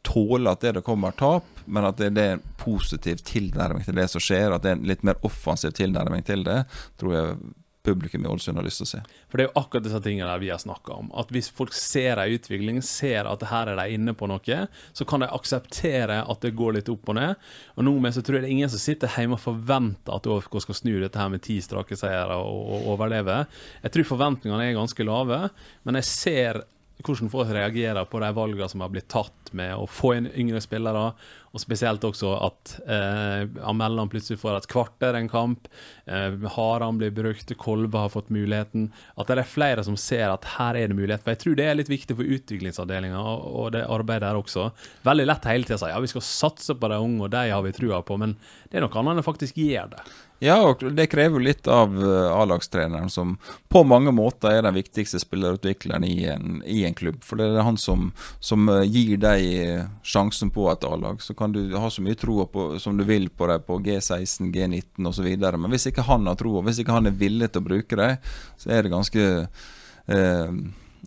tåle 0.03 0.51
at 0.51 0.63
det 0.63 0.75
det 0.77 0.85
kommer 0.85 1.15
tap, 1.17 1.47
men 1.65 1.87
at 1.87 1.97
det, 1.97 2.13
det 2.17 2.23
er 2.27 2.37
en 2.37 2.45
positiv 2.59 3.23
tilnærming 3.25 3.85
til 3.85 3.97
det 3.97 4.09
som 4.11 4.23
skjer. 4.23 4.51
At 4.51 4.65
det 4.65 4.73
er 4.73 4.79
en 4.79 4.87
litt 4.91 5.03
mer 5.07 5.19
offensiv 5.23 5.75
tilnærming 5.77 6.25
til 6.27 6.45
det, 6.47 6.63
tror 6.99 7.15
jeg 7.17 7.35
publikum 7.83 8.25
i 8.25 8.27
Ålesund 8.27 8.57
har 8.57 8.65
lyst 8.65 8.79
til 8.79 8.87
å 8.87 8.91
se. 8.93 8.99
For 9.27 9.37
Det 9.37 9.43
er 9.43 9.49
jo 9.49 9.59
akkurat 9.59 9.85
disse 9.85 9.99
tingene 10.03 10.29
der 10.29 10.41
vi 10.41 10.49
har 10.53 10.61
snakka 10.61 10.95
om. 10.95 11.09
At 11.19 11.31
Hvis 11.35 11.49
folk 11.51 11.73
ser 11.75 12.21
en 12.21 12.31
utvikling, 12.31 12.81
ser 12.81 13.27
at 13.27 13.43
her 13.49 13.71
er 13.71 13.79
de 13.79 13.97
inne 13.97 14.13
på 14.15 14.27
noe, 14.31 14.59
så 14.93 15.05
kan 15.05 15.23
de 15.23 15.27
akseptere 15.27 16.21
at 16.23 16.41
det 16.41 16.55
går 16.55 16.77
litt 16.77 16.91
opp 16.93 17.11
og 17.11 17.19
ned. 17.19 17.35
Og 17.75 17.87
nå 17.87 17.95
med 17.99 18.15
så 18.15 18.23
tror 18.23 18.39
jeg 18.39 18.45
det 18.45 18.51
er 18.51 18.57
ingen 18.57 18.71
som 18.71 18.79
sitter 18.79 19.11
hjemme 19.11 19.35
og 19.35 19.43
forventer 19.43 20.15
at 20.15 20.29
ÅFK 20.31 20.61
skal 20.63 20.79
snu 20.79 20.93
dette 21.01 21.19
her 21.19 21.31
med 21.33 21.43
ti 21.43 21.59
strake 21.63 21.97
seire 21.99 22.39
og, 22.39 22.61
og 22.77 22.91
overleve. 22.95 23.43
Jeg 23.83 23.95
tror 23.95 24.11
forventningene 24.13 24.69
er 24.69 24.79
ganske 24.79 25.07
lave, 25.07 25.41
men 25.83 25.99
jeg 25.99 26.07
ser 26.07 26.63
hvordan 27.01 27.31
folk 27.31 27.49
reagerer 27.51 28.05
på 28.05 28.19
de 28.21 28.29
valgene 28.35 28.67
som 28.69 28.83
har 28.83 28.91
blitt 28.93 29.09
tatt 29.11 29.51
med 29.57 29.73
å 29.75 29.87
få 29.89 30.13
inn 30.17 30.27
yngre 30.39 30.61
spillere, 30.63 31.09
og 31.53 31.61
spesielt 31.61 32.05
også 32.07 32.31
at 32.47 32.71
eh, 32.89 33.43
Amellan 33.69 34.09
plutselig 34.09 34.39
får 34.41 34.57
et 34.57 34.67
kvarter 34.71 35.17
en 35.17 35.29
kamp. 35.29 35.67
Eh, 36.09 36.37
Haran 36.55 36.97
blir 36.97 37.13
brukt, 37.13 37.53
Kolve 37.61 38.05
har 38.05 38.09
fått 38.13 38.31
muligheten. 38.33 38.87
At 39.13 39.29
det 39.29 39.43
er 39.43 39.51
flere 39.51 39.85
som 39.85 39.97
ser 39.99 40.31
at 40.33 40.47
her 40.55 40.79
er 40.79 40.89
det 40.89 40.97
mulighet. 40.97 41.21
For 41.21 41.35
jeg 41.35 41.43
tror 41.43 41.59
det 41.59 41.67
er 41.69 41.77
litt 41.77 41.91
viktig 41.93 42.17
for 42.17 42.35
utviklingsavdelinga 42.37 43.21
og, 43.21 43.45
og 43.51 43.71
det 43.75 43.85
arbeidet 43.85 44.25
der 44.25 44.41
også. 44.41 44.71
Veldig 45.05 45.27
lett 45.29 45.49
hele 45.51 45.69
tida 45.69 45.77
å 45.77 45.83
si 45.83 45.93
ja, 45.93 46.01
vi 46.01 46.13
skal 46.13 46.25
satse 46.25 46.77
på 46.79 46.89
de 46.89 47.01
unge, 47.03 47.27
og 47.27 47.33
de 47.35 47.45
har 47.53 47.65
vi 47.67 47.75
trua 47.77 48.01
på. 48.05 48.17
Men 48.21 48.37
det 48.71 48.79
er 48.79 48.87
noe 48.87 49.01
annet 49.01 49.17
enn 49.17 49.25
å 49.25 49.27
faktisk 49.29 49.61
gjøre 49.61 49.91
det. 49.93 50.05
Ja, 50.43 50.57
og 50.67 50.81
det 50.91 51.05
krever 51.07 51.39
jo 51.39 51.45
litt 51.45 51.67
av 51.71 51.93
eh, 51.95 52.33
A-lagstreneren, 52.35 53.07
som 53.09 53.37
på 53.71 53.83
mange 53.87 54.11
måter 54.11 54.51
er 54.51 54.65
den 54.65 54.75
viktigste 54.75 55.21
spillerutvikleren 55.21 56.03
i 56.03 56.25
en, 56.33 56.57
i 56.67 56.81
en 56.83 56.97
klubb. 56.99 57.21
For 57.23 57.39
det 57.39 57.47
er 57.47 57.63
han 57.63 57.79
som, 57.79 58.09
som 58.43 58.67
eh, 58.73 58.83
gir 58.83 59.21
deg 59.23 59.87
sjansen 60.03 60.51
på 60.51 60.67
et 60.73 60.83
A-lag. 60.83 61.23
Så 61.23 61.31
kan 61.39 61.55
du 61.55 61.61
ha 61.79 61.87
så 61.87 62.03
mye 62.03 62.19
tro 62.19 62.43
på, 62.51 62.67
som 62.83 62.99
du 62.99 63.05
vil 63.07 63.29
på 63.31 63.47
deg 63.47 63.63
på 63.63 63.79
G16, 63.87 64.51
G19 64.51 65.07
osv. 65.13 65.31
Men 65.31 65.71
hvis 65.71 65.87
ikke 65.93 66.09
han 66.09 66.27
har 66.27 66.35
tro, 66.41 66.57
og 66.59 66.67
hvis 66.67 66.83
ikke 66.83 66.97
han 66.99 67.07
er 67.07 67.19
villig 67.23 67.53
til 67.53 67.63
å 67.63 67.69
bruke 67.69 68.03
deg, 68.03 68.33
så 68.59 68.75
er 68.75 68.83
det 68.83 68.95
ganske 68.97 69.27
eh, 69.39 70.47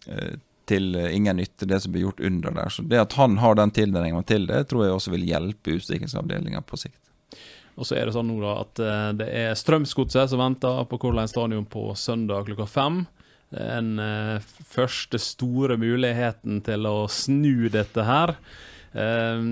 eh 0.07 0.37
til 0.67 0.97
ingen 0.99 1.37
nytte, 1.39 1.63
det 1.71 1.77
som 1.79 1.93
blir 1.95 2.09
gjort 2.09 2.21
under 2.27 2.51
der. 2.51 2.73
Så 2.75 2.83
det 2.83 2.99
at 2.99 3.13
han 3.21 3.37
har 3.39 3.55
den 3.55 3.71
tilnærmingen 3.71 4.25
til 4.27 4.49
det, 4.49 4.65
tror 4.67 4.83
jeg 4.83 4.97
også 4.97 5.13
vil 5.13 5.29
hjelpe 5.29 5.77
utviklingsavdelinga 5.77 6.65
på 6.67 6.81
sikt. 6.81 7.06
Og 7.77 7.85
så 7.85 7.99
er 7.99 8.09
det 8.09 8.15
sånn 8.17 8.31
nå 8.31 8.39
da 8.41 8.55
at 8.63 8.81
eh, 8.81 9.11
det 9.21 9.27
er 9.43 9.59
Strømsgodset 9.59 10.33
som 10.33 10.41
venter 10.41 10.85
på 10.89 10.99
Color 11.01 11.29
Stadion 11.29 11.67
på 11.69 11.91
søndag 11.99 12.49
klokka 12.49 12.69
fem. 12.71 13.03
Den 13.53 13.99
eh, 14.03 14.41
første 14.69 15.21
store 15.23 15.77
muligheten 15.81 16.63
til 16.67 16.89
å 16.89 17.05
snu 17.13 17.69
dette 17.73 18.07
her. 18.07 18.35
Eh, 18.97 19.45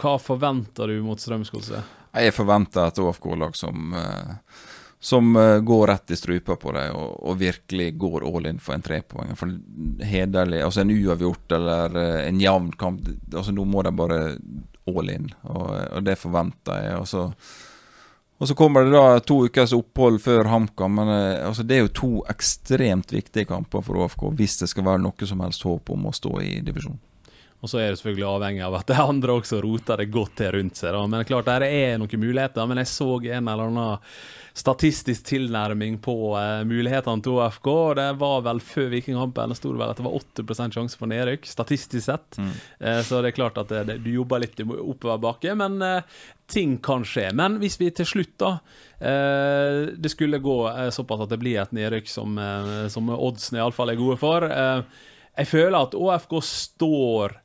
hva 0.00 0.16
forventer 0.22 0.90
du 0.90 1.04
mot 1.04 1.20
Strømsgodset? 1.20 1.94
Jeg 2.18 2.34
forventer 2.34 2.88
et 2.88 2.98
OFK-lag 3.04 3.54
som 3.56 3.94
eh, 3.94 4.34
som 4.98 5.36
går 5.62 5.84
rett 5.86 6.10
i 6.10 6.16
strupa 6.18 6.56
på 6.58 6.72
deg 6.74 6.88
og, 6.90 7.12
og, 7.22 7.36
virkelig 7.38 7.92
går 8.02 8.24
all 8.26 8.48
in 8.50 8.56
for 8.58 8.74
en 8.74 8.82
trepoeng. 8.82 9.28
For 9.38 9.52
hederlig, 10.02 10.58
altså 10.66 10.82
en 10.82 10.90
uavgjort 10.90 11.54
eller 11.54 11.94
en 12.24 12.40
jevn 12.42 12.72
kamp 12.74 13.06
altså 13.30 13.54
Nå 13.54 13.62
må 13.70 13.84
de 13.86 13.92
bare 13.94 14.18
all 14.88 15.10
in, 15.12 15.32
og, 15.44 15.66
og 15.70 16.06
det 16.06 16.18
forventer 16.20 16.84
jeg. 16.84 17.00
Og 17.00 17.08
så, 17.10 17.24
og 18.38 18.50
så, 18.50 18.56
kommer 18.58 18.86
det 18.86 18.94
da 18.94 19.18
to 19.20 19.40
ukers 19.46 19.74
opphold 19.76 20.20
før 20.24 20.50
HamKam. 20.52 20.96
Men 21.00 21.12
eh, 21.14 21.46
altså, 21.48 21.66
det 21.66 21.76
er 21.76 21.84
jo 21.86 21.94
to 22.02 22.12
ekstremt 22.30 23.12
viktige 23.14 23.48
kamper 23.50 23.84
for 23.84 24.00
ÅFK 24.04 24.30
hvis 24.38 24.60
det 24.62 24.70
skal 24.72 24.86
være 24.88 25.04
noe 25.04 25.30
som 25.30 25.44
helst 25.44 25.66
håp 25.66 25.94
om 25.94 26.08
å 26.10 26.16
stå 26.16 26.38
i 26.44 26.58
divisjonen. 26.64 27.02
Og 27.58 27.70
så 27.70 27.80
er 27.82 27.90
det 27.90 27.98
selvfølgelig 27.98 28.26
avhengig 28.28 28.62
av 28.62 28.76
at 28.78 28.90
de 28.90 28.98
andre 29.02 29.34
også 29.40 29.58
roter 29.64 29.98
det 29.98 30.12
godt 30.14 30.36
til 30.38 30.52
rundt 30.54 30.78
seg. 30.78 30.92
Da. 30.94 31.06
Men 31.10 31.26
klart, 31.26 31.48
der 31.48 31.64
er 31.66 31.96
noen 31.98 32.22
muligheter. 32.22 32.68
Men 32.70 32.78
jeg 32.82 32.90
så 32.92 33.08
en 33.18 33.50
eller 33.50 33.64
annen 33.66 34.04
statistisk 34.58 35.26
tilnærming 35.26 35.98
på 36.02 36.14
eh, 36.38 36.64
mulighetene 36.66 37.22
til 37.22 37.36
OFK. 37.38 37.68
og 37.70 37.96
Det 37.98 38.06
var 38.20 38.44
vel 38.46 38.62
før 38.62 38.88
Vikingkampen 38.94 39.54
sto 39.58 39.72
det 39.72 39.82
vel 39.82 39.92
at 39.92 40.00
det 40.00 40.06
var 40.06 40.16
8 40.18 40.70
sjanse 40.74 40.98
for 40.98 41.10
nedrykk, 41.10 41.46
statistisk 41.46 42.04
sett. 42.08 42.38
Mm. 42.38 42.54
Eh, 42.80 43.00
så 43.06 43.22
det 43.22 43.32
er 43.32 43.38
klart 43.38 43.60
at 43.62 43.70
det, 43.70 43.84
det, 43.90 43.98
du 44.06 44.10
jobber 44.16 44.42
litt 44.42 44.58
oppoverbakke, 44.62 45.54
men 45.58 45.78
eh, 45.82 46.18
ting 46.50 46.78
kan 46.82 47.06
skje. 47.06 47.28
Men 47.38 47.60
hvis 47.62 47.78
vi 47.80 47.90
til 47.94 48.08
slutt, 48.08 48.38
da 48.40 48.58
Det 48.98 50.10
skulle 50.10 50.40
gå 50.42 50.56
såpass 50.90 51.20
at 51.22 51.30
det 51.30 51.36
blir 51.38 51.60
et 51.60 51.74
nedrykk 51.76 52.08
som, 52.10 52.32
som 52.90 53.12
oddsene 53.14 53.60
iallfall 53.60 53.92
er 53.92 53.98
gode 54.00 54.16
for. 54.18 54.42
jeg 54.42 55.46
føler 55.46 55.76
at 55.78 55.94
ÅFK 55.94 56.32
står 56.42 57.36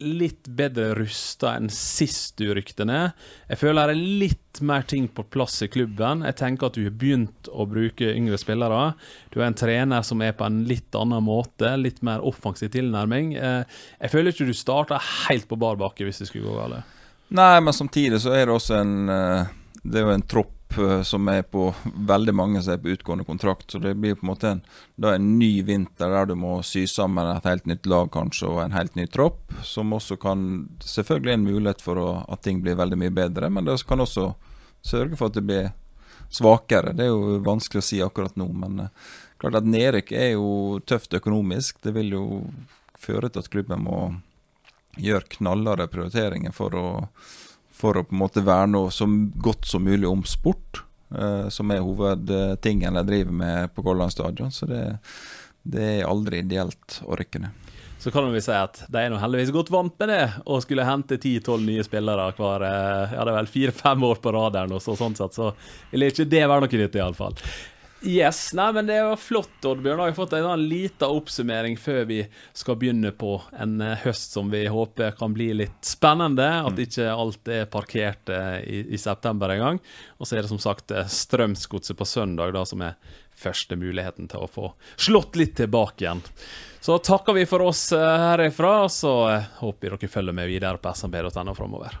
litt 0.00 0.48
bedre 0.56 0.94
rusta 0.98 1.54
enn 1.58 1.68
sist 1.72 2.38
du 2.40 2.48
rykte 2.56 2.86
ned. 2.88 3.12
Jeg 3.50 3.60
føler 3.60 3.90
det 3.90 3.96
er 3.96 4.12
litt 4.24 4.60
mer 4.66 4.82
ting 4.88 5.06
på 5.12 5.24
plass 5.32 5.60
i 5.64 5.68
klubben. 5.70 6.24
Jeg 6.26 6.38
tenker 6.40 6.70
at 6.70 6.76
du 6.78 6.84
har 6.86 6.94
begynt 7.00 7.50
å 7.52 7.66
bruke 7.70 8.08
yngre 8.14 8.38
spillere. 8.40 8.94
Du 9.32 9.40
er 9.40 9.48
en 9.50 9.58
trener 9.58 10.02
som 10.06 10.22
er 10.24 10.32
på 10.36 10.46
en 10.48 10.62
litt 10.68 10.96
annen 10.98 11.24
måte, 11.26 11.74
litt 11.80 12.00
mer 12.06 12.24
offensiv 12.26 12.72
tilnærming. 12.74 13.34
Eh, 13.36 13.64
Jeg 14.00 14.10
føler 14.12 14.32
ikke 14.32 14.48
du 14.48 14.54
starta 14.56 14.98
helt 15.28 15.48
på 15.48 15.58
bar 15.60 15.76
bakke 15.80 16.04
hvis 16.08 16.22
det 16.22 16.30
skulle 16.30 16.48
gå 16.48 16.56
galt. 16.56 16.96
Nei, 17.30 17.60
men 17.62 17.76
samtidig 17.76 18.18
så 18.24 18.32
er 18.34 18.46
det 18.48 18.56
også 18.56 18.80
en 18.80 18.96
eh, 19.08 19.52
Det 19.84 20.00
er 20.00 20.08
jo 20.08 20.16
en 20.16 20.26
tropp 20.28 20.56
eh, 20.78 21.02
som 21.02 21.28
er 21.28 21.42
på 21.42 21.70
veldig 21.84 22.34
mange 22.36 22.62
som 22.62 22.74
er 22.74 22.82
på 22.82 22.92
utgående 22.94 23.24
kontrakt. 23.24 23.70
Så 23.70 23.78
det 23.82 23.94
blir 23.98 24.14
på 24.14 24.26
en 24.26 24.30
måte 24.30 24.52
en, 24.54 24.62
en 25.10 25.28
ny 25.38 25.62
vinter 25.66 26.12
der 26.12 26.30
du 26.30 26.36
må 26.38 26.60
sy 26.66 26.86
sammen 26.90 27.26
et 27.32 27.48
helt 27.48 27.66
nytt 27.70 27.88
lag 27.90 28.10
kanskje 28.14 28.48
og 28.48 28.62
en 28.64 28.76
helt 28.76 28.94
ny 28.98 29.06
tropp. 29.10 29.42
Som 29.66 29.94
også 29.96 30.18
kan 30.20 30.68
Selvfølgelig 30.84 31.32
en 31.34 31.46
mulighet 31.46 31.82
for 31.82 31.98
å, 32.00 32.08
at 32.28 32.42
ting 32.44 32.62
blir 32.64 32.78
veldig 32.78 32.98
mye 32.98 33.14
bedre, 33.14 33.50
men 33.52 33.66
det 33.66 33.78
kan 33.86 34.00
også 34.00 34.32
sørge 34.86 35.18
for 35.18 35.30
at 35.30 35.36
det 35.36 35.44
blir 35.46 35.70
svakere. 36.30 36.94
Det 36.96 37.06
er 37.06 37.12
jo 37.12 37.40
vanskelig 37.44 37.82
å 37.82 37.88
si 37.88 38.00
akkurat 38.04 38.36
nå, 38.40 38.48
men 38.62 38.86
eh, 38.86 39.12
klart 39.40 39.60
at 39.60 39.68
nedrykk 39.68 40.12
er 40.16 40.32
jo 40.34 40.80
tøft 40.86 41.14
økonomisk. 41.16 41.80
Det 41.84 41.94
vil 41.96 42.14
jo 42.14 42.24
føre 43.00 43.30
til 43.30 43.42
at 43.42 43.52
klubben 43.52 43.86
må 43.86 44.00
gjøre 45.00 45.36
knallharde 45.36 45.88
prioriteringer 45.90 46.54
for 46.54 46.74
å, 46.76 46.86
for 47.80 47.96
å 47.96 48.04
på 48.06 48.14
en 48.14 48.22
måte 48.22 48.44
verne 48.44 48.86
så 48.94 49.08
godt 49.40 49.68
som 49.68 49.84
mulig 49.86 50.08
om 50.08 50.24
sport, 50.28 50.82
eh, 51.16 51.48
som 51.52 51.72
er 51.72 51.84
hovedtingen 51.84 53.00
de 53.00 53.06
driver 53.08 53.36
med 53.42 53.74
på 53.74 53.84
Kolland 53.86 54.12
stadion. 54.14 54.52
Så 54.52 54.68
det, 54.70 54.84
det 55.62 55.88
er 55.96 56.08
aldri 56.08 56.44
ideelt 56.44 57.00
å 57.06 57.18
rykke 57.18 57.44
ned. 57.46 57.66
Så 58.00 58.08
kan 58.10 58.30
vi 58.32 58.40
si 58.40 58.52
at 58.56 58.78
de 58.88 58.96
er 58.96 59.10
nå 59.12 59.18
heldigvis 59.20 59.50
godt 59.52 59.68
vant 59.74 59.92
med 60.00 60.08
det, 60.08 60.22
og 60.48 60.62
skulle 60.64 60.86
hente 60.88 61.18
10-12 61.18 61.66
nye 61.66 61.82
spillere 61.84 62.30
hver 62.38 62.64
eh, 62.64 63.12
ja 63.12 63.26
det 63.26 63.34
er 63.34 63.36
vel 63.42 63.50
fire-fem 63.52 64.06
år 64.08 64.22
på 64.24 64.32
radaren, 64.32 64.72
og 64.72 64.80
så, 64.80 64.94
sånn 64.96 65.18
sett, 65.18 65.36
så 65.36 65.50
vil 65.90 66.06
ikke 66.08 66.24
det 66.24 66.46
være 66.46 66.64
noe 66.64 66.80
nytt, 66.80 66.96
iallfall. 66.96 67.36
Yes, 68.02 68.54
nei, 68.56 68.72
men 68.72 68.86
det 68.86 69.02
var 69.04 69.16
flott, 69.16 69.64
Oddbjørn. 69.64 69.98
Da 69.98 70.02
har 70.02 70.10
vi 70.10 70.16
fått 70.16 70.32
en 70.32 70.68
liten 70.68 71.12
oppsummering 71.12 71.76
før 71.76 72.06
vi 72.08 72.22
skal 72.56 72.78
begynne 72.80 73.12
på 73.12 73.34
en 73.60 73.76
eh, 73.84 73.98
høst 74.06 74.32
som 74.32 74.48
vi 74.52 74.62
håper 74.72 75.12
kan 75.18 75.34
bli 75.36 75.50
litt 75.58 75.84
spennende. 75.84 76.48
At 76.64 76.80
ikke 76.80 77.10
alt 77.12 77.52
er 77.52 77.68
parkert 77.68 78.32
eh, 78.32 78.56
i, 78.64 78.80
i 78.96 79.00
september 79.00 79.52
engang. 79.52 79.82
Og 80.16 80.24
så 80.24 80.38
er 80.38 80.46
det 80.46 80.52
som 80.52 80.62
sagt 80.62 80.96
eh, 80.96 81.04
Strømsgodset 81.04 81.98
på 82.00 82.08
søndag 82.08 82.56
da 82.56 82.64
som 82.64 82.80
er 82.88 82.96
første 83.36 83.76
muligheten 83.76 84.32
til 84.32 84.46
å 84.46 84.48
få 84.48 84.72
slått 84.96 85.36
litt 85.36 85.58
tilbake 85.60 86.06
igjen. 86.06 86.24
Så 86.80 86.96
takker 87.04 87.36
vi 87.36 87.44
for 87.48 87.68
oss 87.68 87.90
herifra, 87.92 88.78
og 88.86 88.92
så 88.92 89.12
håper 89.60 89.92
vi 89.92 89.96
dere 90.06 90.12
følger 90.12 90.36
med 90.36 90.48
videre 90.48 90.80
på 90.80 90.92
smb.no 90.96 91.52
framover. 91.56 92.00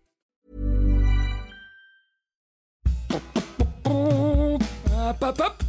App, 5.11 5.23
app, 5.23 5.41
app. 5.41 5.63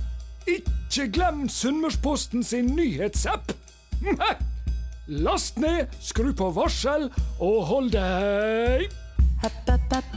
Ikke 0.46 1.08
glem 1.12 1.48
Sunnmørsposten 1.48 2.44
sin 2.46 2.66
nyhetsapp. 2.76 3.52
Last 5.08 5.58
ned, 5.58 5.86
skru 5.98 6.30
på 6.30 6.50
varsel 6.54 7.08
og 7.42 7.64
hold 7.66 7.90
deg 7.90 8.86
Oppdatert. 9.42 10.12